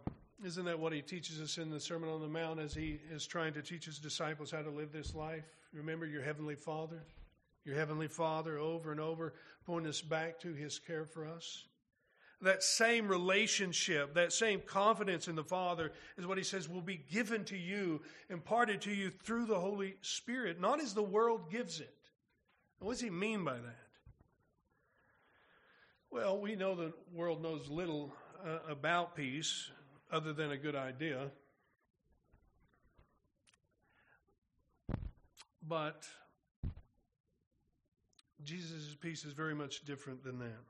[0.46, 3.26] isn't that what he teaches us in the Sermon on the Mount as he is
[3.26, 5.46] trying to teach his disciples how to live this life?
[5.74, 7.04] Remember your Heavenly Father?
[7.66, 9.34] Your Heavenly Father over and over,
[9.66, 11.66] pointing us back to his care for us.
[12.42, 17.04] That same relationship, that same confidence in the Father is what he says will be
[17.12, 21.80] given to you, imparted to you through the Holy Spirit, not as the world gives
[21.80, 21.96] it.
[22.80, 23.88] What does he mean by that?
[26.12, 28.14] Well, we know the world knows little
[28.48, 29.70] uh, about peace
[30.12, 31.30] other than a good idea.
[35.68, 36.08] But
[38.44, 40.64] Jesus' peace is very much different than that.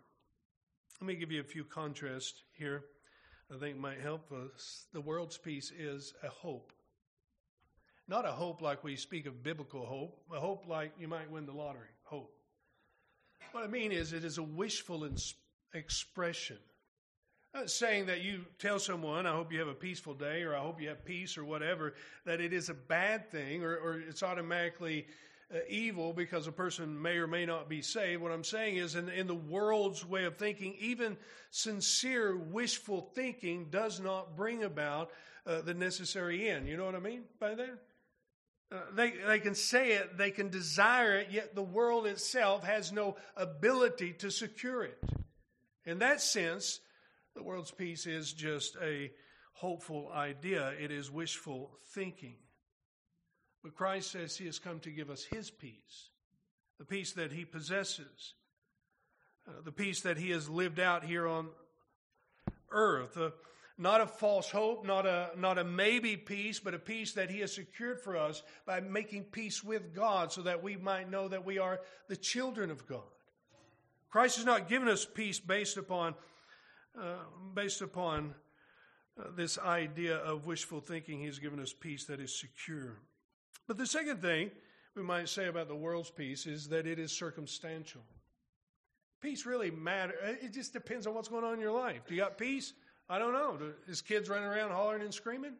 [0.99, 2.83] Let me give you a few contrasts here
[3.53, 4.87] I think might help us.
[4.91, 6.73] The world's peace is a hope.
[8.07, 11.45] Not a hope like we speak of biblical hope, a hope like you might win
[11.45, 12.33] the lottery, hope.
[13.51, 15.09] What I mean is, it is a wishful
[15.73, 16.57] expression
[17.65, 20.81] saying that you tell someone, I hope you have a peaceful day, or I hope
[20.81, 21.93] you have peace, or whatever,
[22.25, 25.07] that it is a bad thing, or, or it's automatically
[25.53, 28.21] uh, evil because a person may or may not be saved.
[28.21, 31.17] What I'm saying is, in, in the world's way of thinking, even
[31.51, 35.11] sincere, wishful thinking does not bring about
[35.45, 36.67] uh, the necessary end.
[36.67, 37.79] You know what I mean by that?
[38.69, 42.91] Uh, they, they can say it, they can desire it, yet the world itself has
[42.91, 45.01] no ability to secure it.
[45.85, 46.81] In that sense,
[47.37, 49.11] the world's peace is just a
[49.53, 52.35] hopeful idea, it is wishful thinking.
[53.63, 56.09] But Christ says he has come to give us his peace,
[56.79, 58.33] the peace that he possesses,
[59.47, 61.49] uh, the peace that he has lived out here on
[62.71, 63.17] earth.
[63.17, 63.29] Uh,
[63.77, 67.41] Not a false hope, not a, not a maybe peace, but a peace that He
[67.41, 71.45] has secured for us by making peace with God so that we might know that
[71.45, 73.13] we are the children of God.
[74.09, 76.15] Christ has not given us peace based upon,
[76.99, 77.17] uh,
[77.53, 78.33] based upon
[79.19, 81.19] uh, this idea of wishful thinking.
[81.19, 82.99] He's given us peace that is secure.
[83.67, 84.51] But the second thing
[84.95, 88.01] we might say about the world's peace is that it is circumstantial.
[89.21, 90.15] Peace really matters.
[90.41, 92.01] It just depends on what's going on in your life.
[92.07, 92.73] Do you got peace?
[93.09, 93.57] I don't know.
[93.87, 95.53] Is kids running around hollering and screaming?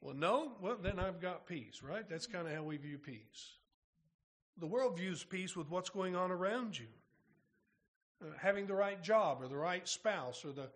[0.00, 0.52] Well, no.
[0.60, 2.08] Well, then I've got peace, right?
[2.08, 3.58] That's kind of how we view peace.
[4.58, 6.86] The world views peace with what's going on around you.
[8.22, 10.68] Uh, having the right job or the right spouse or the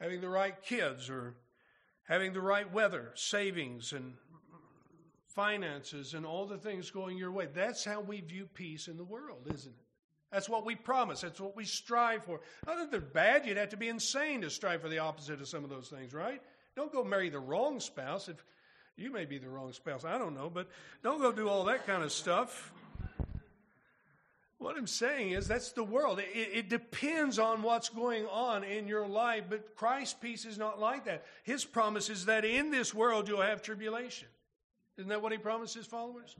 [0.00, 1.34] having the right kids or
[2.04, 4.14] having the right weather, savings and
[5.26, 7.48] finances and all the things going your way.
[7.52, 9.84] That's how we view peace in the world, isn't it?
[10.32, 11.22] That's what we promise.
[11.22, 12.40] That's what we strive for.
[12.66, 13.46] Not that they're bad.
[13.46, 16.14] You'd have to be insane to strive for the opposite of some of those things,
[16.14, 16.40] right?
[16.76, 18.28] Don't go marry the wrong spouse.
[18.28, 18.44] If
[18.96, 20.68] you may be the wrong spouse, I don't know, but
[21.02, 22.72] don't go do all that kind of stuff.
[24.60, 26.18] What I'm saying is that's the world.
[26.18, 30.78] It, it, depends on what's going on in your life, but Christ's peace is not
[30.78, 31.24] like that.
[31.44, 34.28] His promise is that in this world you'll have tribulation.
[34.98, 36.36] Isn't that what he promised his followers?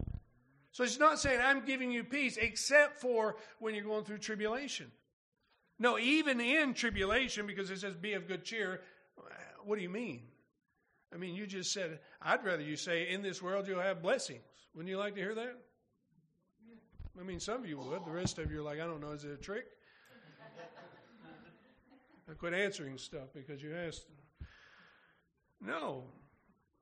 [0.70, 4.92] So he's not saying, I'm giving you peace, except for when you're going through tribulation.
[5.78, 8.83] No, even in tribulation, because it says, be of good cheer.
[9.64, 10.24] What do you mean?
[11.11, 14.42] I mean, you just said, I'd rather you say, in this world you'll have blessings.
[14.74, 15.56] Wouldn't you like to hear that?
[17.18, 18.05] I mean, some of you would.
[18.05, 19.66] The rest of you are like, I don't know, is it a trick?
[22.29, 24.07] I quit answering stuff because you asked.
[25.61, 26.05] No,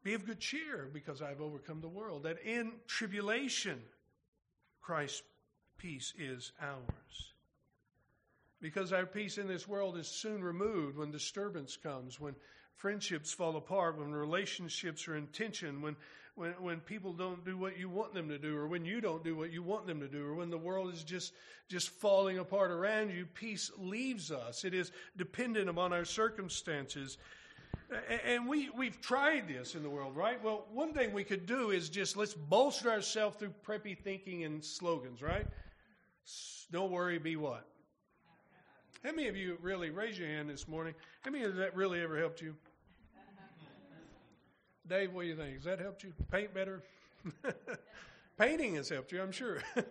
[0.05, 2.23] be of good cheer because I've overcome the world.
[2.23, 3.81] That in tribulation,
[4.81, 5.23] Christ's
[5.79, 7.33] peace is ours.
[8.61, 12.35] Because our peace in this world is soon removed when disturbance comes, when
[12.77, 15.97] friendships fall apart, when relationships are in tension, when,
[16.39, 19.25] when, when people don't do what you want them to do, or when you don't
[19.25, 21.33] do what you want them to do, or when the world is just,
[21.69, 24.65] just falling apart around you, peace leaves us.
[24.65, 27.19] It is dependent upon our circumstances.
[28.27, 30.43] And we, we've tried this in the world, right?
[30.43, 34.65] Well, one thing we could do is just let's bolster ourselves through preppy thinking and
[34.65, 35.47] slogans, right?
[36.71, 37.67] Don't worry, be what?
[39.03, 42.01] How many of you really, raise your hand this morning, how many of that really
[42.01, 42.55] ever helped you?
[44.89, 45.55] Dave, what do you think?
[45.57, 46.13] Has that helped you?
[46.31, 46.83] Paint better?
[48.39, 49.59] Painting has helped you, I'm sure.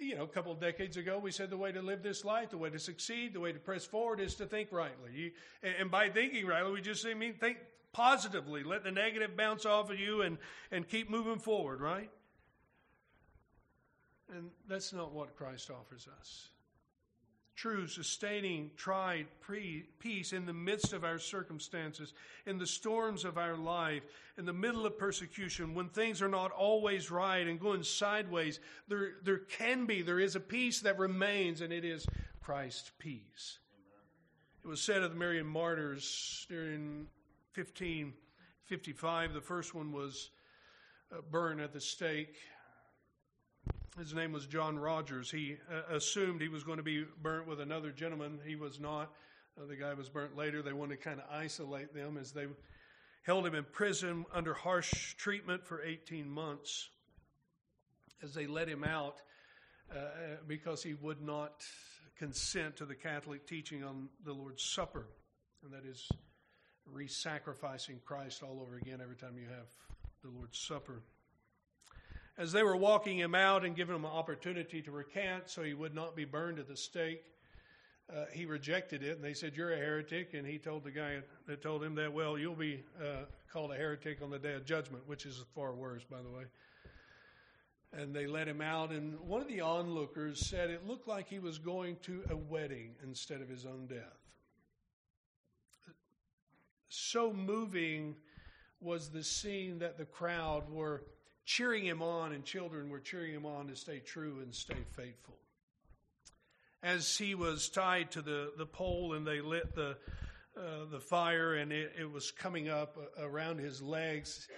[0.00, 2.50] you know, a couple of decades ago, we said the way to live this life,
[2.50, 5.12] the way to succeed, the way to press forward is to think rightly.
[5.14, 5.30] You,
[5.62, 7.56] and by thinking rightly, we just mean think
[7.92, 8.62] positively.
[8.62, 10.36] Let the negative bounce off of you and,
[10.70, 12.10] and keep moving forward, right?
[14.34, 16.48] And that's not what Christ offers us
[17.54, 19.26] true, sustaining, tried
[19.98, 22.14] peace in the midst of our circumstances,
[22.46, 24.02] in the storms of our life,
[24.38, 29.14] in the middle of persecution, when things are not always right and going sideways, there,
[29.22, 32.06] there can be, there is a peace that remains, and it is
[32.40, 33.58] Christ's peace.
[34.64, 37.06] It was said of the Marian martyrs during
[37.54, 40.30] 1555, the first one was
[41.12, 42.36] uh, burned at the stake
[43.98, 45.30] his name was John Rogers.
[45.30, 48.40] He uh, assumed he was going to be burnt with another gentleman.
[48.46, 49.12] He was not.
[49.60, 50.62] Uh, the guy was burnt later.
[50.62, 52.46] They wanted to kind of isolate them as they
[53.22, 56.88] held him in prison under harsh treatment for 18 months
[58.22, 59.20] as they let him out
[59.94, 60.06] uh, uh
[60.46, 61.62] because he would not
[62.18, 65.06] consent to the Catholic teaching on the Lord's Supper,
[65.64, 66.08] and that is
[66.86, 69.68] re sacrificing Christ all over again every time you have
[70.22, 71.02] the Lord's Supper
[72.38, 75.74] as they were walking him out and giving him an opportunity to recant so he
[75.74, 77.22] would not be burned at the stake,
[78.10, 79.16] uh, he rejected it.
[79.16, 80.34] And they said, You're a heretic.
[80.34, 83.76] And he told the guy that told him that, Well, you'll be uh, called a
[83.76, 86.44] heretic on the day of judgment, which is far worse, by the way.
[87.92, 88.90] And they let him out.
[88.90, 92.92] And one of the onlookers said it looked like he was going to a wedding
[93.02, 94.18] instead of his own death.
[96.88, 98.16] So moving
[98.80, 101.04] was the scene that the crowd were
[101.44, 105.36] cheering him on, and children were cheering him on to stay true and stay faithful.
[106.82, 109.96] As he was tied to the, the pole and they lit the,
[110.56, 114.48] uh, the fire and it, it, was coming up around his legs,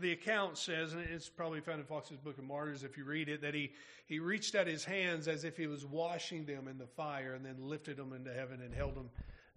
[0.00, 3.28] the account says, and it's probably found in Foxe's Book of Martyrs if you read
[3.28, 3.72] it, that he,
[4.06, 7.44] he reached out his hands as if he was washing them in the fire and
[7.44, 9.10] then lifted them into heaven and held them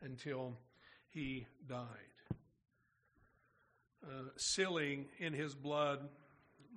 [0.03, 0.57] until
[1.09, 1.87] he died.
[4.03, 5.99] Uh, sealing in his blood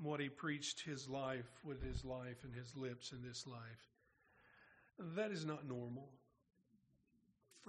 [0.02, 3.88] what he preached his life with his life and his lips in this life.
[5.16, 6.08] That is not normal.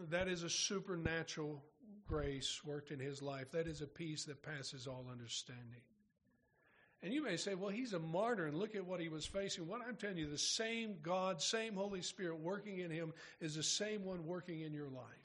[0.10, 1.64] that is a supernatural
[2.06, 3.52] grace worked in his life.
[3.52, 5.82] That is a peace that passes all understanding.
[7.02, 9.68] And you may say, well, he's a martyr, and look at what he was facing.
[9.68, 13.64] What I'm telling you, the same God, same Holy Spirit working in him is the
[13.64, 15.25] same one working in your life.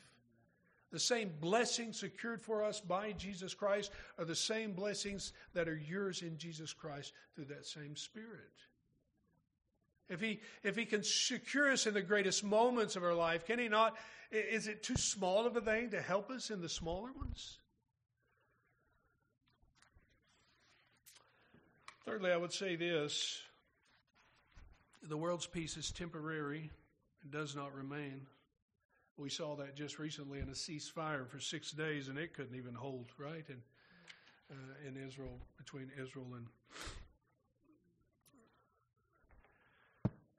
[0.92, 5.76] The same blessings secured for us by Jesus Christ are the same blessings that are
[5.76, 8.50] yours in Jesus Christ through that same Spirit.
[10.08, 13.60] If he, if he can secure us in the greatest moments of our life, can
[13.60, 13.96] he not?
[14.32, 17.58] Is it too small of a thing to help us in the smaller ones?
[22.04, 23.40] Thirdly, I would say this
[25.02, 26.70] the world's peace is temporary,
[27.24, 28.26] it does not remain.
[29.20, 32.72] We saw that just recently in a ceasefire for six days, and it couldn't even
[32.72, 33.44] hold, right?
[33.50, 33.56] In,
[34.50, 36.46] uh, in Israel, between Israel and.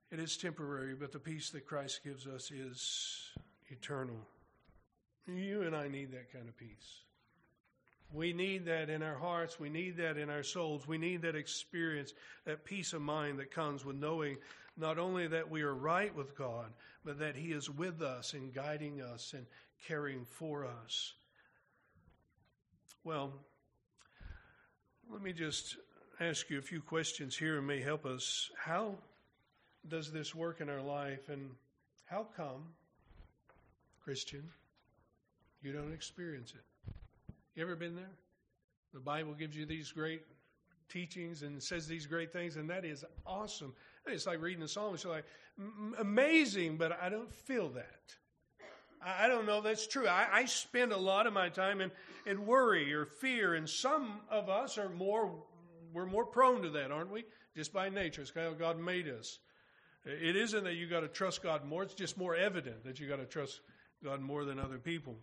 [0.09, 3.29] It is temporary, but the peace that Christ gives us is
[3.69, 4.17] eternal.
[5.27, 7.03] You and I need that kind of peace.
[8.11, 9.59] We need that in our hearts.
[9.59, 10.87] We need that in our souls.
[10.87, 12.13] We need that experience,
[12.45, 14.37] that peace of mind that comes with knowing
[14.77, 16.67] not only that we are right with God,
[17.03, 19.45] but that He is with us and guiding us and
[19.87, 21.13] caring for us.
[23.03, 23.33] Well,
[25.11, 25.77] let me just
[26.19, 28.49] ask you a few questions here and may help us.
[28.57, 28.95] How
[29.87, 31.49] does this work in our life, and
[32.05, 32.63] how come,
[34.03, 34.43] Christian,
[35.63, 36.93] you don't experience it?
[37.55, 38.11] You ever been there?
[38.93, 40.21] The Bible gives you these great
[40.89, 43.73] teachings and says these great things, and that is awesome.
[44.07, 45.03] It's like reading the Psalms.
[45.03, 45.25] You're like,
[45.99, 48.15] amazing, but I don't feel that.
[49.03, 50.07] I don't know that's true.
[50.07, 51.91] I, I, spend a lot of my time in,
[52.27, 55.43] in worry or fear, and some of us are more,
[55.91, 57.25] we're more prone to that, aren't we?
[57.55, 58.21] Just by nature.
[58.21, 59.39] It's how God made us.
[60.05, 63.07] It isn't that you got to trust God more, it's just more evident that you
[63.07, 63.61] got to trust
[64.03, 65.15] God more than other people.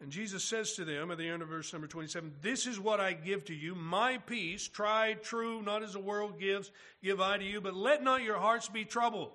[0.00, 3.00] And Jesus says to them at the end of verse number 27, This is what
[3.00, 6.70] I give to you, my peace, tried, true, not as the world gives,
[7.02, 9.32] give I to you, but let not your hearts be troubled,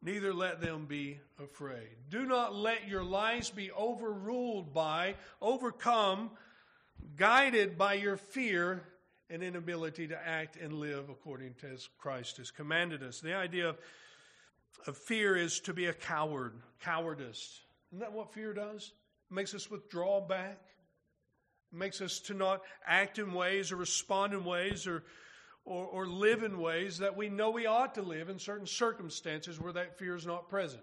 [0.00, 1.88] neither let them be afraid.
[2.08, 6.30] Do not let your lives be overruled by, overcome,
[7.16, 8.84] guided by your fear
[9.28, 13.20] and inability to act and live according to as Christ has commanded us.
[13.20, 13.78] The idea of,
[14.86, 17.60] of fear is to be a coward, cowardice.
[17.90, 18.92] Isn't that what fear does?
[19.34, 20.60] Makes us withdraw back,
[21.72, 25.02] makes us to not act in ways or respond in ways or,
[25.64, 29.60] or, or live in ways that we know we ought to live in certain circumstances
[29.60, 30.82] where that fear is not present.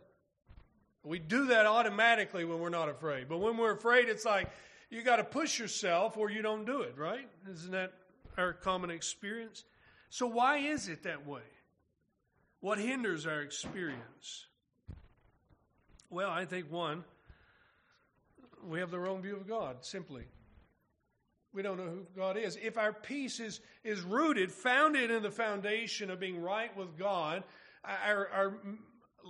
[1.03, 3.27] We do that automatically when we're not afraid.
[3.27, 4.51] But when we're afraid, it's like
[4.89, 7.27] you got to push yourself or you don't do it, right?
[7.49, 7.93] Isn't that
[8.37, 9.63] our common experience?
[10.09, 11.41] So, why is it that way?
[12.59, 14.45] What hinders our experience?
[16.09, 17.05] Well, I think one,
[18.67, 20.23] we have the wrong view of God, simply.
[21.53, 22.57] We don't know who God is.
[22.61, 27.43] If our peace is, is rooted, founded in the foundation of being right with God,
[27.83, 28.53] our, our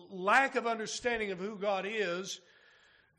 [0.09, 2.39] lack of understanding of who God is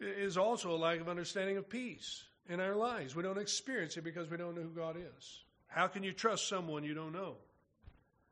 [0.00, 3.14] is also a lack of understanding of peace in our lives.
[3.14, 5.44] We don't experience it because we don't know who God is.
[5.66, 7.36] How can you trust someone you don't know?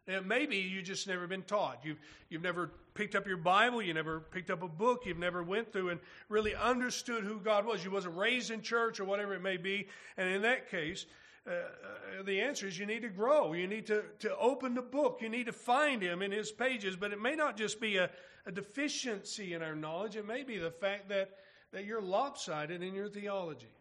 [0.07, 1.81] And maybe you just never been taught.
[1.85, 1.99] You've,
[2.31, 3.83] you've never picked up your Bible.
[3.83, 5.03] You never picked up a book.
[5.07, 7.85] You've never went through and really understood who God was.
[7.85, 9.87] You wasn't raised in church or whatever it may be.
[10.17, 11.07] And in that case,
[11.47, 13.53] uh, uh, the answer is you need to grow.
[13.53, 15.21] You need to, to open the book.
[15.21, 16.97] You need to find Him in His pages.
[16.97, 18.11] But it may not just be a,
[18.47, 20.17] a deficiency in our knowledge.
[20.17, 21.31] It may be the fact that,
[21.73, 23.73] that you're lopsided in your theology.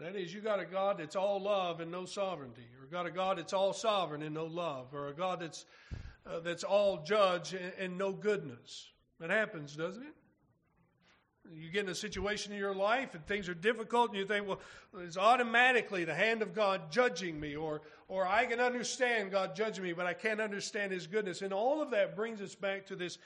[0.00, 3.10] That is, you got a God that's all love and no sovereignty, or got a
[3.10, 5.66] God that's all sovereign and no love, or a God that's
[6.26, 8.88] uh, that's all judge and, and no goodness.
[9.20, 10.14] That happens, doesn't it?
[11.52, 14.46] You get in a situation in your life and things are difficult, and you think,
[14.46, 14.60] well,
[15.00, 19.84] it's automatically the hand of God judging me, or, or I can understand God judging
[19.84, 21.42] me, but I can't understand His goodness.
[21.42, 23.18] And all of that brings us back to this,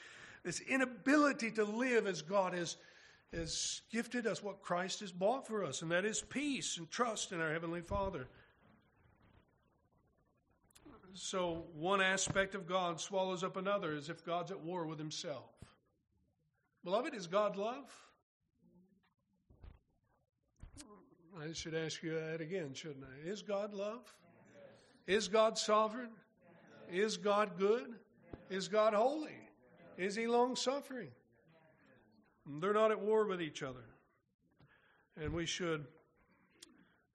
[0.43, 2.77] this inability to live as God has,
[3.33, 7.31] has gifted us what Christ has bought for us, and that is peace and trust
[7.31, 8.27] in our Heavenly Father.
[11.13, 15.49] So, one aspect of God swallows up another as if God's at war with himself.
[16.83, 17.89] Beloved, is God love?
[21.41, 23.29] I should ask you that again, shouldn't I?
[23.29, 24.13] Is God love?
[25.07, 25.23] Yes.
[25.23, 26.09] Is God sovereign?
[26.91, 27.05] Yes.
[27.11, 27.87] Is God good?
[28.49, 28.63] Yes.
[28.63, 29.37] Is God holy?
[29.97, 31.09] Is he long suffering?
[32.45, 33.85] They're not at war with each other.
[35.21, 35.85] And we should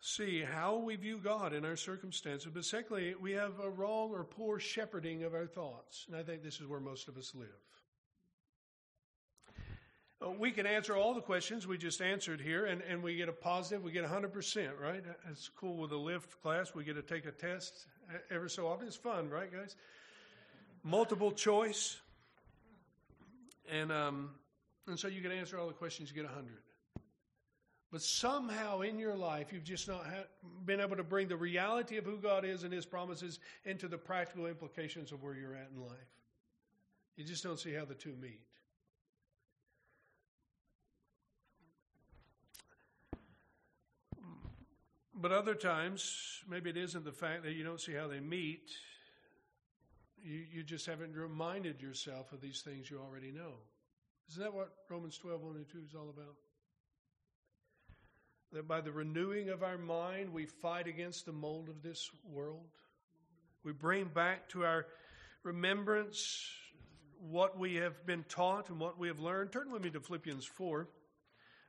[0.00, 2.50] see how we view God in our circumstances.
[2.52, 6.06] But secondly, we have a wrong or poor shepherding of our thoughts.
[6.08, 7.48] And I think this is where most of us live.
[10.22, 13.30] Uh, we can answer all the questions we just answered here, and, and we get
[13.30, 15.02] a positive, we get 100%, right?
[15.30, 16.74] It's cool with the lift class.
[16.74, 17.86] We get to take a test
[18.30, 18.86] every so often.
[18.86, 19.76] It's fun, right, guys?
[20.82, 21.98] Multiple choice.
[23.70, 24.30] And, um,
[24.86, 26.52] and so you can answer all the questions, you get 100.
[27.92, 30.06] But somehow in your life, you've just not
[30.64, 33.98] been able to bring the reality of who God is and His promises into the
[33.98, 35.98] practical implications of where you're at in life.
[37.16, 38.40] You just don't see how the two meet.
[45.20, 48.70] But other times, maybe it isn't the fact that you don't see how they meet.
[50.22, 53.54] You, you just haven't reminded yourself of these things you already know.
[54.30, 56.36] Isn't that what Romans 12, 1 and 2 is all about?
[58.52, 62.68] That by the renewing of our mind, we fight against the mold of this world.
[63.64, 64.86] We bring back to our
[65.42, 66.48] remembrance
[67.18, 69.50] what we have been taught and what we have learned.
[69.50, 70.86] Turn with me to Philippians 4,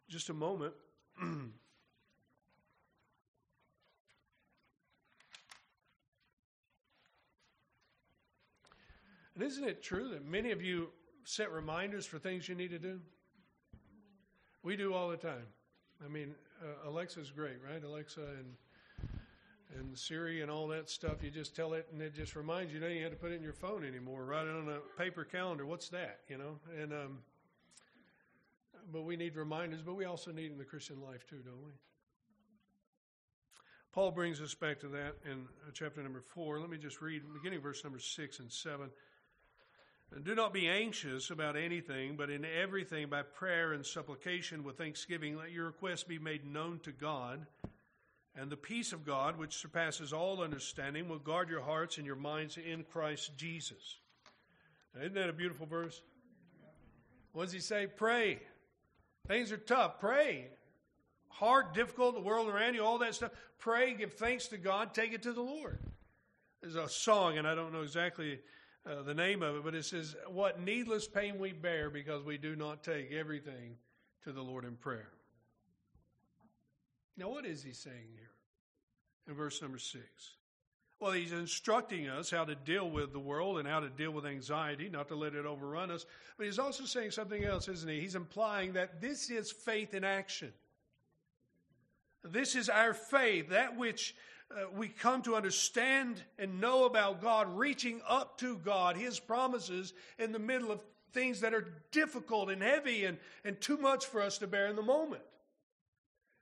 [0.08, 0.74] just a moment.
[9.34, 10.90] And isn't it true that many of you
[11.24, 13.00] set reminders for things you need to do?
[14.64, 15.48] We do all the time.
[16.04, 17.84] I mean, uh, Alexa's great, right?
[17.84, 18.56] Alexa and
[19.80, 21.24] and Siri and all that stuff.
[21.24, 22.80] You just tell it, and it just reminds you.
[22.80, 24.26] You don't even have to put it in your phone anymore.
[24.26, 25.66] Write it on a paper calendar.
[25.66, 26.20] What's that?
[26.28, 26.60] You know.
[26.80, 27.20] And um,
[28.92, 31.72] but we need reminders, but we also need in the Christian life too, don't we?
[33.94, 36.60] Paul brings us back to that in uh, chapter number four.
[36.60, 38.90] Let me just read beginning verse number six and seven.
[40.20, 45.38] Do not be anxious about anything, but in everything by prayer and supplication with thanksgiving,
[45.38, 47.46] let your requests be made known to God.
[48.36, 52.18] And the peace of God, which surpasses all understanding, will guard your hearts and your
[52.18, 54.00] minds in Christ Jesus.
[54.94, 56.02] Now, isn't that a beautiful verse?
[57.32, 57.88] What does he say?
[57.88, 58.40] Pray.
[59.28, 60.00] Things are tough.
[60.02, 60.48] Pray.
[61.30, 63.32] Hard, difficult, the world around you, all that stuff.
[63.60, 65.80] Pray, give thanks to God, take it to the Lord.
[66.62, 68.40] There's a song, and I don't know exactly
[68.90, 72.38] uh, the name of it, but it says, What needless pain we bear because we
[72.38, 73.76] do not take everything
[74.24, 75.10] to the Lord in prayer.
[77.18, 78.32] Now, what is he saying here
[79.28, 80.36] in verse number six?
[81.00, 84.26] Well, he's instructing us how to deal with the world and how to deal with
[84.26, 86.06] anxiety, not to let it overrun us.
[86.38, 88.00] But he's also saying something else, isn't he?
[88.00, 90.54] He's implying that this is faith in action.
[92.24, 94.16] This is our faith, that which
[94.56, 99.94] uh, we come to understand and know about God, reaching up to God, His promises
[100.20, 100.82] in the middle of
[101.14, 104.76] things that are difficult and heavy and, and too much for us to bear in
[104.76, 105.24] the moment.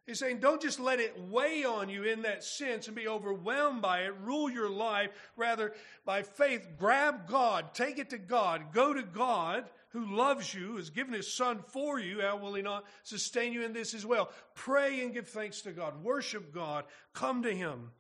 [0.06, 3.84] He's saying, don't just let it weigh on you in that sense and be overwhelmed
[3.84, 4.14] by it.
[4.24, 5.12] Rule your life.
[5.38, 10.78] Rather, by faith, grab God, take it to God, go to God who loves you,
[10.78, 12.22] has given his son for you.
[12.22, 14.30] How will he not sustain you in this as well?
[14.54, 16.04] Pray and give thanks to God.
[16.04, 16.86] Worship God.
[17.14, 17.92] Come to him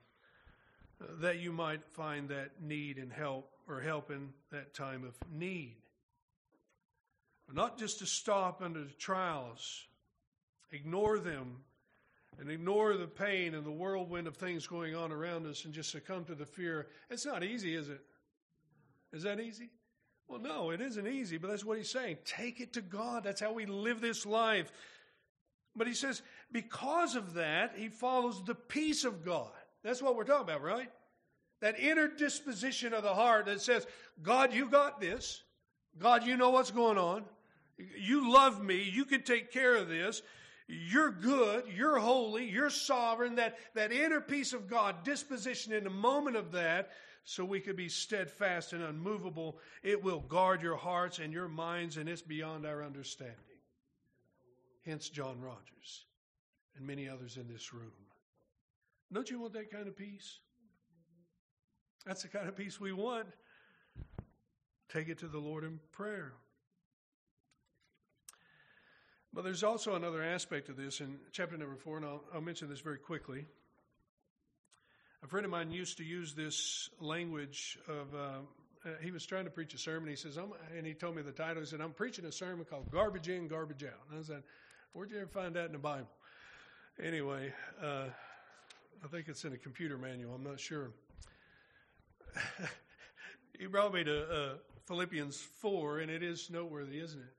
[1.02, 5.16] uh, that you might find that need and help or help in that time of
[5.32, 5.78] need.
[7.52, 9.88] Not just to stop under the trials,
[10.72, 11.58] ignore them,
[12.40, 15.92] and ignore the pain and the whirlwind of things going on around us and just
[15.92, 16.88] succumb to the fear.
[17.10, 18.02] It's not easy, is it?
[19.12, 19.72] Is that easy?
[20.30, 22.17] Well, no, it isn't easy, but that's what he's saying.
[22.23, 23.23] Take it to God.
[23.23, 24.71] That's how we live this life.
[25.75, 26.21] But he says,
[26.51, 29.51] because of that, he follows the peace of God.
[29.84, 30.89] That's what we're talking about, right?
[31.61, 33.88] That inner disposition of the heart that says,
[34.21, 35.41] God, you got this.
[35.97, 37.23] God, you know what's going on.
[37.97, 38.84] You love me.
[38.84, 40.21] You can take care of this.
[40.67, 41.63] You're good.
[41.75, 42.47] You're holy.
[42.47, 43.36] You're sovereign.
[43.36, 46.91] That, that inner peace of God, disposition in the moment of that,
[47.24, 49.59] so we could be steadfast and unmovable.
[49.84, 53.36] It will guard your hearts and your minds, and it's beyond our understanding.
[54.86, 56.05] Hence, John Rogers
[56.76, 57.91] and many others in this room.
[59.11, 60.39] Don't you want that kind of peace?
[62.05, 63.28] That's the kind of peace we want.
[64.91, 66.34] Take it to the Lord in prayer.
[69.34, 72.70] But there's also another aspect of this in chapter number four, and I'll, I'll mention
[72.70, 73.45] this very quickly.
[75.22, 79.51] A friend of mine used to use this language of, uh, he was trying to
[79.51, 80.09] preach a sermon.
[80.09, 80.38] He says,
[80.76, 81.61] and he told me the title.
[81.61, 83.99] He said, I'm preaching a sermon called Garbage In, Garbage Out.
[84.09, 84.43] And I said,
[84.93, 86.07] Where'd you ever find that in the Bible?
[87.03, 87.53] Anyway,
[87.84, 88.05] uh,
[89.03, 90.34] I think it's in a computer manual.
[90.34, 90.91] I'm not sure.
[93.59, 94.53] he brought me to uh,
[94.88, 97.39] Philippians 4, and it is noteworthy, isn't it?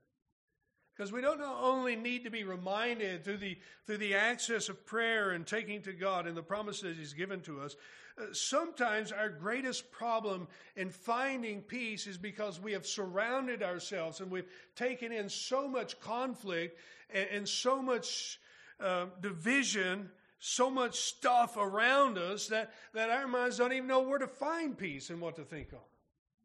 [1.01, 5.31] Because we don't only need to be reminded through the, through the access of prayer
[5.31, 7.75] and taking to God and the promises He's given to us.
[8.19, 14.29] Uh, sometimes our greatest problem in finding peace is because we have surrounded ourselves and
[14.29, 14.45] we've
[14.75, 16.77] taken in so much conflict
[17.11, 18.39] and, and so much
[18.79, 24.19] uh, division, so much stuff around us that, that our minds don't even know where
[24.19, 25.79] to find peace and what to think of.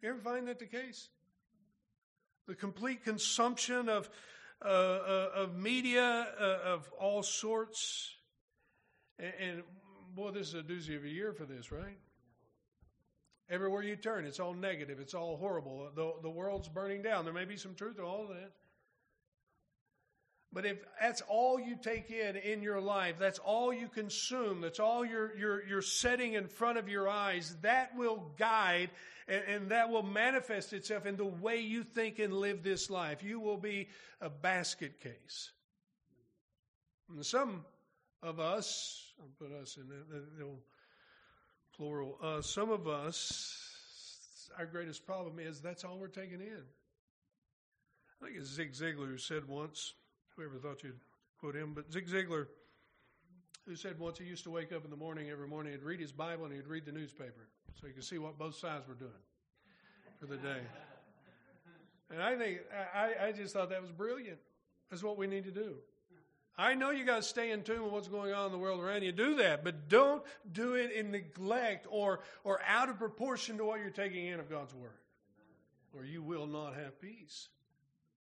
[0.01, 1.11] You ever find that the case?
[2.47, 4.09] The complete consumption of
[4.65, 8.11] uh, uh, of media uh, of all sorts.
[9.19, 9.63] And, and
[10.15, 11.99] boy, this is a doozy of a year for this, right?
[13.49, 14.99] Everywhere you turn, it's all negative.
[14.99, 15.89] It's all horrible.
[15.95, 17.25] The, the world's burning down.
[17.25, 18.53] There may be some truth to all of that.
[20.57, 24.81] But if that's all you take in in your life, that's all you consume, that's
[24.81, 28.89] all you're, you're, you're setting in front of your eyes, that will guide
[29.29, 33.23] and, and that will manifest itself in the way you think and live this life.
[33.23, 33.89] You will be
[34.23, 35.51] a basket case.
[37.15, 37.67] And some
[38.23, 40.47] of us, I'll put us in the,
[41.77, 46.63] plural, uh, some of us, our greatest problem is that's all we're taking in.
[48.23, 49.93] I think it's Zig Ziglar who said once,
[50.37, 51.01] whoever thought you'd
[51.41, 52.47] quote him, but Zig Ziglar,
[53.67, 56.01] who said once he used to wake up in the morning every morning, he'd read
[56.01, 57.49] his Bible and he'd read the newspaper
[57.81, 59.11] so he could see what both sides were doing
[60.21, 60.61] for the day.
[62.11, 62.61] And I think,
[62.95, 64.39] I, I just thought that was brilliant.
[64.91, 65.75] That's what we need to do.
[66.59, 68.81] I know you got to stay in tune with what's going on in the world
[68.81, 69.13] around you.
[69.13, 73.81] Do that, but don't do it in neglect or, or out of proportion to what
[73.81, 74.97] you're taking in of God's Word,
[75.95, 77.49] or you will not have peace.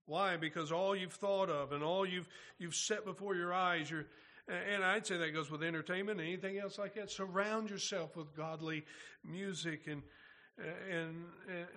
[0.05, 0.37] Why?
[0.37, 2.27] Because all you've thought of and all you've
[2.57, 4.05] you've set before your eyes, you're,
[4.47, 7.09] and I'd say that goes with entertainment and anything else like that.
[7.09, 8.83] Surround yourself with godly
[9.23, 10.01] music and
[10.89, 11.25] and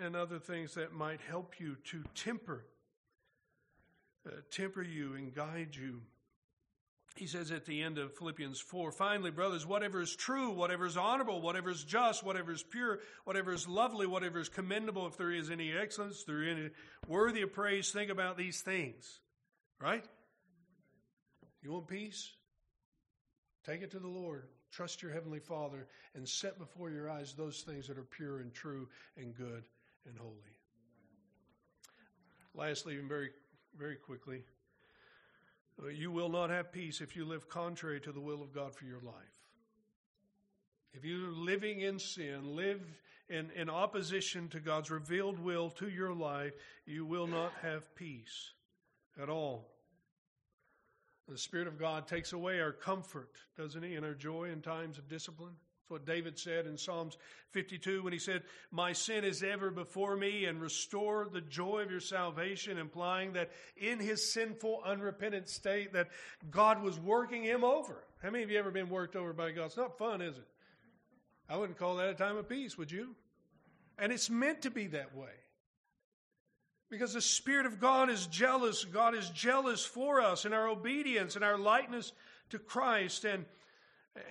[0.03, 2.64] and other things that might help you to temper
[4.27, 6.03] uh, temper you and guide you
[7.19, 10.97] he says at the end of Philippians 4 finally, brothers, whatever is true, whatever is
[10.97, 15.31] honorable, whatever is just, whatever is pure, whatever is lovely, whatever is commendable, if there
[15.31, 16.71] is any excellence, there is any
[17.09, 19.21] worthy of praise, think about these things.
[19.81, 20.05] Right?
[21.62, 22.33] You want peace?
[23.64, 24.45] Take it to the Lord.
[24.71, 28.53] Trust your Heavenly Father and set before your eyes those things that are pure and
[28.53, 29.64] true and good
[30.07, 30.35] and holy.
[32.55, 33.31] Lastly, and very,
[33.77, 34.45] very quickly,
[35.83, 38.74] Uh, you will not have peace if you live contrary to the will of God
[38.74, 39.14] for your life.
[40.95, 42.81] If you're living in sin, live
[43.29, 46.55] in, in opposition to God's revealed will to your life,
[46.87, 48.53] you will not have peace
[49.20, 49.68] at all.
[51.29, 54.97] The Spirit of God takes away our comfort, doesn't He, and our joy in times
[54.97, 55.57] of discipline.
[55.87, 57.16] That's what David said in Psalms
[57.53, 61.93] 52 when he said, My sin is ever before me, and restore the joy of
[61.93, 66.09] your salvation, implying that in his sinful, unrepentant state, that
[66.51, 68.03] God was working him over.
[68.20, 69.66] How many of you ever been worked over by God?
[69.66, 70.47] It's not fun, is it?
[71.49, 73.14] I wouldn't call that a time of peace, would you?
[73.97, 75.30] And it's meant to be that way.
[76.91, 78.84] Because the Spirit of God is jealous.
[78.84, 82.12] God is jealous for us in our obedience and our likeness
[82.51, 83.24] to Christ.
[83.24, 83.45] And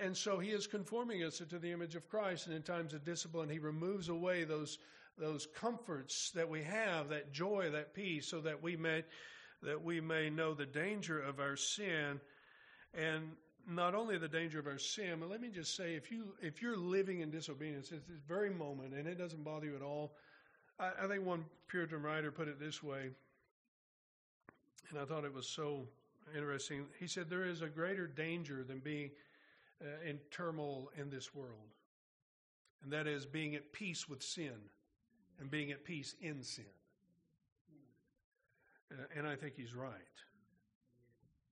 [0.00, 2.46] and so he is conforming us to the image of Christ.
[2.46, 4.78] And in times of discipline, he removes away those,
[5.18, 9.04] those comforts that we have, that joy, that peace, so that we may,
[9.62, 12.20] that we may know the danger of our sin.
[12.94, 13.32] And
[13.68, 16.62] not only the danger of our sin, but let me just say, if you if
[16.62, 20.12] you're living in disobedience at this very moment, and it doesn't bother you at all,
[20.78, 23.10] I, I think one Puritan writer put it this way,
[24.90, 25.88] and I thought it was so
[26.34, 26.86] interesting.
[27.00, 29.10] He said, "There is a greater danger than being
[29.82, 31.74] uh, in turmoil in this world.
[32.82, 34.54] And that is being at peace with sin
[35.40, 36.64] and being at peace in sin.
[38.92, 39.92] Uh, and I think he's right.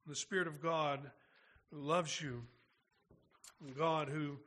[0.07, 1.01] The Spirit of God
[1.71, 2.43] who loves you,
[3.77, 4.39] God who,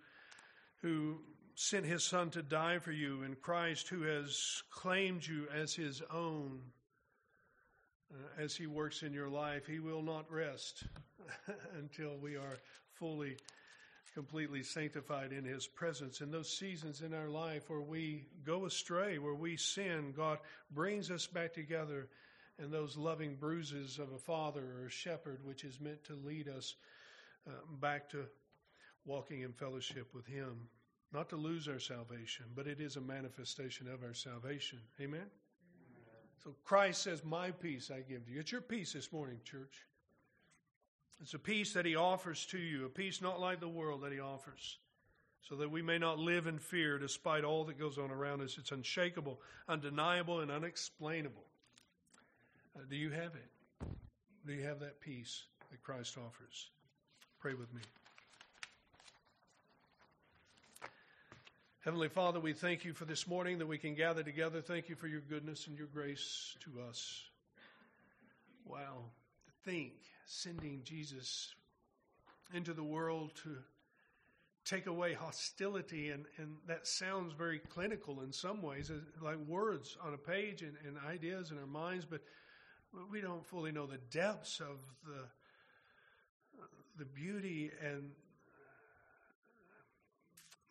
[0.81, 1.19] who
[1.55, 6.01] sent his Son to die for you, and Christ who has claimed you as his
[6.13, 6.59] own.
[8.13, 10.83] Uh, as he works in your life, he will not rest
[11.77, 12.57] until we are
[12.93, 13.35] fully
[14.17, 16.21] completely sanctified in His presence.
[16.21, 20.39] In those seasons in our life where we go astray, where we sin, God
[20.71, 22.07] brings us back together
[22.57, 26.47] in those loving bruises of a father or a shepherd, which is meant to lead
[26.47, 26.73] us
[27.47, 28.23] uh, back to
[29.05, 30.67] walking in fellowship with Him.
[31.13, 34.79] Not to lose our salvation, but it is a manifestation of our salvation.
[34.99, 35.27] Amen?
[36.43, 38.39] So Christ says, My peace I give to you.
[38.39, 39.85] It's your peace this morning, church.
[41.21, 44.11] It's a peace that He offers to you, a peace not like the world that
[44.11, 44.77] He offers,
[45.49, 48.57] so that we may not live in fear despite all that goes on around us.
[48.57, 51.43] It's unshakable, undeniable, and unexplainable.
[52.75, 53.87] Uh, do you have it?
[54.45, 56.69] Do you have that peace that Christ offers?
[57.39, 57.81] Pray with me.
[61.87, 64.61] Heavenly Father, we thank you for this morning that we can gather together.
[64.61, 67.23] Thank you for your goodness and your grace to us.
[68.65, 69.05] Wow.
[69.63, 69.93] Think
[70.27, 71.55] sending Jesus
[72.53, 73.57] into the world to
[74.65, 79.97] take away hostility, and, and that sounds very clinical in some ways, uh, like words
[80.05, 82.21] on a page and, and ideas in our minds, but
[83.09, 85.23] we don't fully know the depths of the
[86.97, 88.09] the beauty and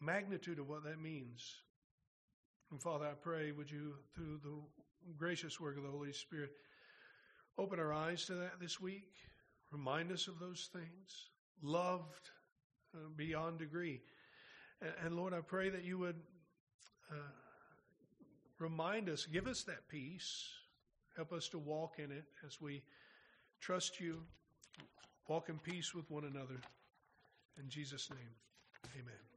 [0.00, 1.54] magnitude of what that means.
[2.70, 4.50] And Father, I pray, would you, through the
[5.16, 6.50] gracious work of the Holy Spirit,
[7.56, 9.12] open our eyes to that this week,
[9.72, 11.30] remind us of those things,
[11.62, 12.30] loved
[12.94, 14.00] uh, beyond degree.
[15.02, 16.16] And, Lord, I pray that you would
[17.10, 17.14] uh,
[18.58, 20.48] remind us, give us that peace,
[21.16, 22.82] help us to walk in it as we
[23.60, 24.22] trust you,
[25.28, 26.60] walk in peace with one another.
[27.58, 28.34] In Jesus' name,
[28.94, 29.35] amen.